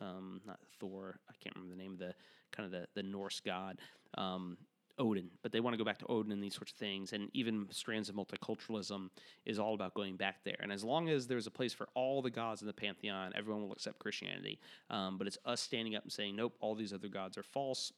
um, 0.01 0.41
not 0.47 0.61
Thor. 0.79 1.19
I 1.29 1.33
can't 1.43 1.55
remember 1.57 1.75
the 1.75 1.83
name 1.83 1.93
of 1.93 1.99
the 1.99 2.15
kind 2.53 2.67
of 2.67 2.71
the, 2.73 2.87
the 2.95 3.03
Norse 3.03 3.41
god. 3.41 3.79
Um, 4.17 4.57
Odin, 4.99 5.31
but 5.43 5.53
they 5.53 5.61
want 5.61 5.75
to 5.75 5.79
go 5.79 5.85
back 5.85 5.99
to 5.99 6.07
Odin 6.09 6.33
and 6.33 6.43
these 6.43 6.57
sorts 6.57 6.73
of 6.73 6.79
things. 6.79 7.13
And 7.13 7.31
even 7.33 7.69
strands 7.71 8.09
of 8.09 8.17
multiculturalism 8.17 9.11
is 9.47 9.59
all 9.59 9.75
about 9.75 9.95
going 9.95 10.17
back 10.17 10.43
there. 10.45 10.57
And 10.61 10.73
as 10.73 10.83
long 10.83 11.09
as 11.09 11.27
there's 11.27 11.47
a 11.47 11.53
place 11.53 11.73
for 11.73 11.89
all 11.95 12.21
the 12.21 12.31
gods 12.31 12.63
in 12.63 12.67
the 12.67 12.73
pantheon, 12.73 13.33
everyone 13.37 13.63
will 13.63 13.73
accept 13.73 14.01
Christianity. 14.01 14.59
Um, 14.91 15.17
but 15.17 15.29
it's 15.29 15.39
us 15.45 15.61
standing 15.61 15.95
up 15.95 16.03
and 16.03 16.13
saying, 16.13 16.35
nope, 16.35 16.55
all 16.61 16.75
these 16.75 16.93
other 16.93 17.09
gods 17.09 17.39
are 17.39 17.45
false. 17.45 17.93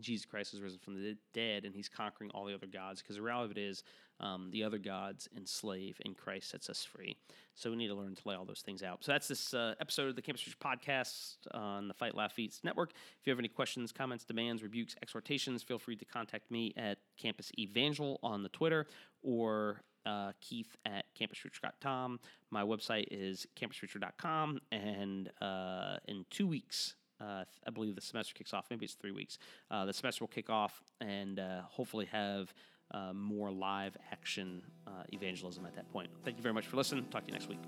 Jesus 0.00 0.24
Christ 0.24 0.52
has 0.52 0.60
risen 0.60 0.78
from 0.78 0.94
the 0.94 1.16
dead 1.34 1.64
and 1.64 1.74
he's 1.74 1.88
conquering 1.88 2.30
all 2.30 2.44
the 2.44 2.54
other 2.54 2.66
gods 2.66 3.02
because 3.02 3.16
the 3.16 3.22
reality 3.22 3.50
of 3.50 3.56
it 3.56 3.60
is 3.60 3.82
um, 4.20 4.50
the 4.50 4.62
other 4.62 4.78
gods 4.78 5.28
enslave 5.36 5.98
and 6.04 6.16
Christ 6.16 6.50
sets 6.50 6.68
us 6.68 6.84
free. 6.84 7.16
So 7.54 7.70
we 7.70 7.76
need 7.76 7.88
to 7.88 7.94
learn 7.94 8.14
to 8.14 8.28
lay 8.28 8.34
all 8.34 8.44
those 8.44 8.60
things 8.60 8.82
out. 8.82 9.02
So 9.04 9.12
that's 9.12 9.28
this 9.28 9.52
uh, 9.52 9.74
episode 9.80 10.08
of 10.08 10.16
the 10.16 10.22
Campus 10.22 10.42
Preach 10.42 10.58
podcast 10.58 11.36
on 11.52 11.88
the 11.88 11.94
Fight 11.94 12.14
Laugh 12.14 12.38
Network. 12.62 12.92
If 12.92 13.26
you 13.26 13.30
have 13.30 13.38
any 13.38 13.48
questions, 13.48 13.92
comments, 13.92 14.24
demands, 14.24 14.62
rebukes, 14.62 14.94
exhortations, 15.02 15.62
feel 15.62 15.78
free 15.78 15.96
to 15.96 16.04
contact 16.04 16.50
me 16.50 16.72
at 16.76 16.98
Campus 17.18 17.50
Evangel 17.58 18.20
on 18.22 18.42
the 18.42 18.48
Twitter 18.50 18.86
or 19.22 19.82
uh, 20.06 20.32
Keith 20.40 20.76
at 20.86 21.04
campuspreacher.com. 21.14 22.20
My 22.50 22.62
website 22.62 23.06
is 23.10 23.46
campuspreacher.com. 23.56 24.60
And 24.72 25.30
uh, 25.40 25.96
in 26.08 26.24
two 26.30 26.46
weeks, 26.46 26.94
uh, 27.20 27.44
I 27.66 27.70
believe 27.70 27.94
the 27.94 28.00
semester 28.00 28.34
kicks 28.34 28.52
off. 28.52 28.66
Maybe 28.70 28.84
it's 28.84 28.94
three 28.94 29.12
weeks. 29.12 29.38
Uh, 29.70 29.84
the 29.84 29.92
semester 29.92 30.24
will 30.24 30.28
kick 30.28 30.50
off 30.50 30.82
and 31.00 31.38
uh, 31.38 31.62
hopefully 31.68 32.06
have 32.06 32.52
uh, 32.92 33.12
more 33.12 33.50
live 33.50 33.96
action 34.10 34.62
uh, 34.86 35.04
evangelism 35.12 35.66
at 35.66 35.74
that 35.76 35.90
point. 35.92 36.10
Thank 36.24 36.36
you 36.36 36.42
very 36.42 36.54
much 36.54 36.66
for 36.66 36.76
listening. 36.76 37.04
Talk 37.06 37.24
to 37.24 37.28
you 37.28 37.34
next 37.34 37.48
week. 37.48 37.60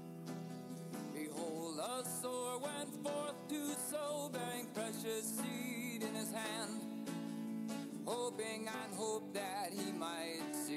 went 2.62 2.94
forth 3.04 3.48
to 3.48 3.74
sow, 3.90 4.30
bearing 4.32 4.66
precious 4.74 5.38
seed 5.38 6.02
in 6.02 6.14
his 6.14 6.32
hand, 6.32 6.80
hoping 8.04 8.68
and 8.68 8.94
hope 8.94 9.32
that 9.34 9.70
he 9.72 9.92
might 9.92 10.40
see 10.52 10.71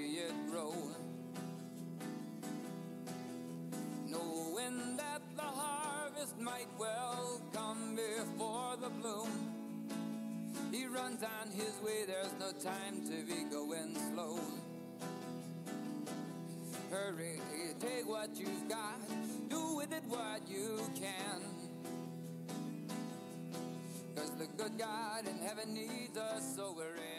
He 11.06 11.12
runs 11.12 11.24
on 11.24 11.52
his 11.52 11.80
way, 11.84 12.04
there's 12.08 12.34
no 12.40 12.52
time 12.52 13.06
to 13.06 13.26
be 13.26 13.44
going 13.44 13.96
slow. 14.12 14.40
Hurry, 16.90 17.40
take 17.80 18.08
what 18.08 18.30
you've 18.36 18.68
got, 18.68 19.00
do 19.48 19.76
with 19.76 19.92
it 19.92 20.04
what 20.08 20.42
you 20.50 20.80
can. 20.96 21.44
Cause 24.16 24.32
the 24.40 24.48
good 24.58 24.80
God 24.80 25.28
in 25.28 25.38
heaven 25.46 25.76
needs 25.76 26.18
us, 26.18 26.56
so 26.56 26.74
we're 26.76 26.96
in. 26.96 27.15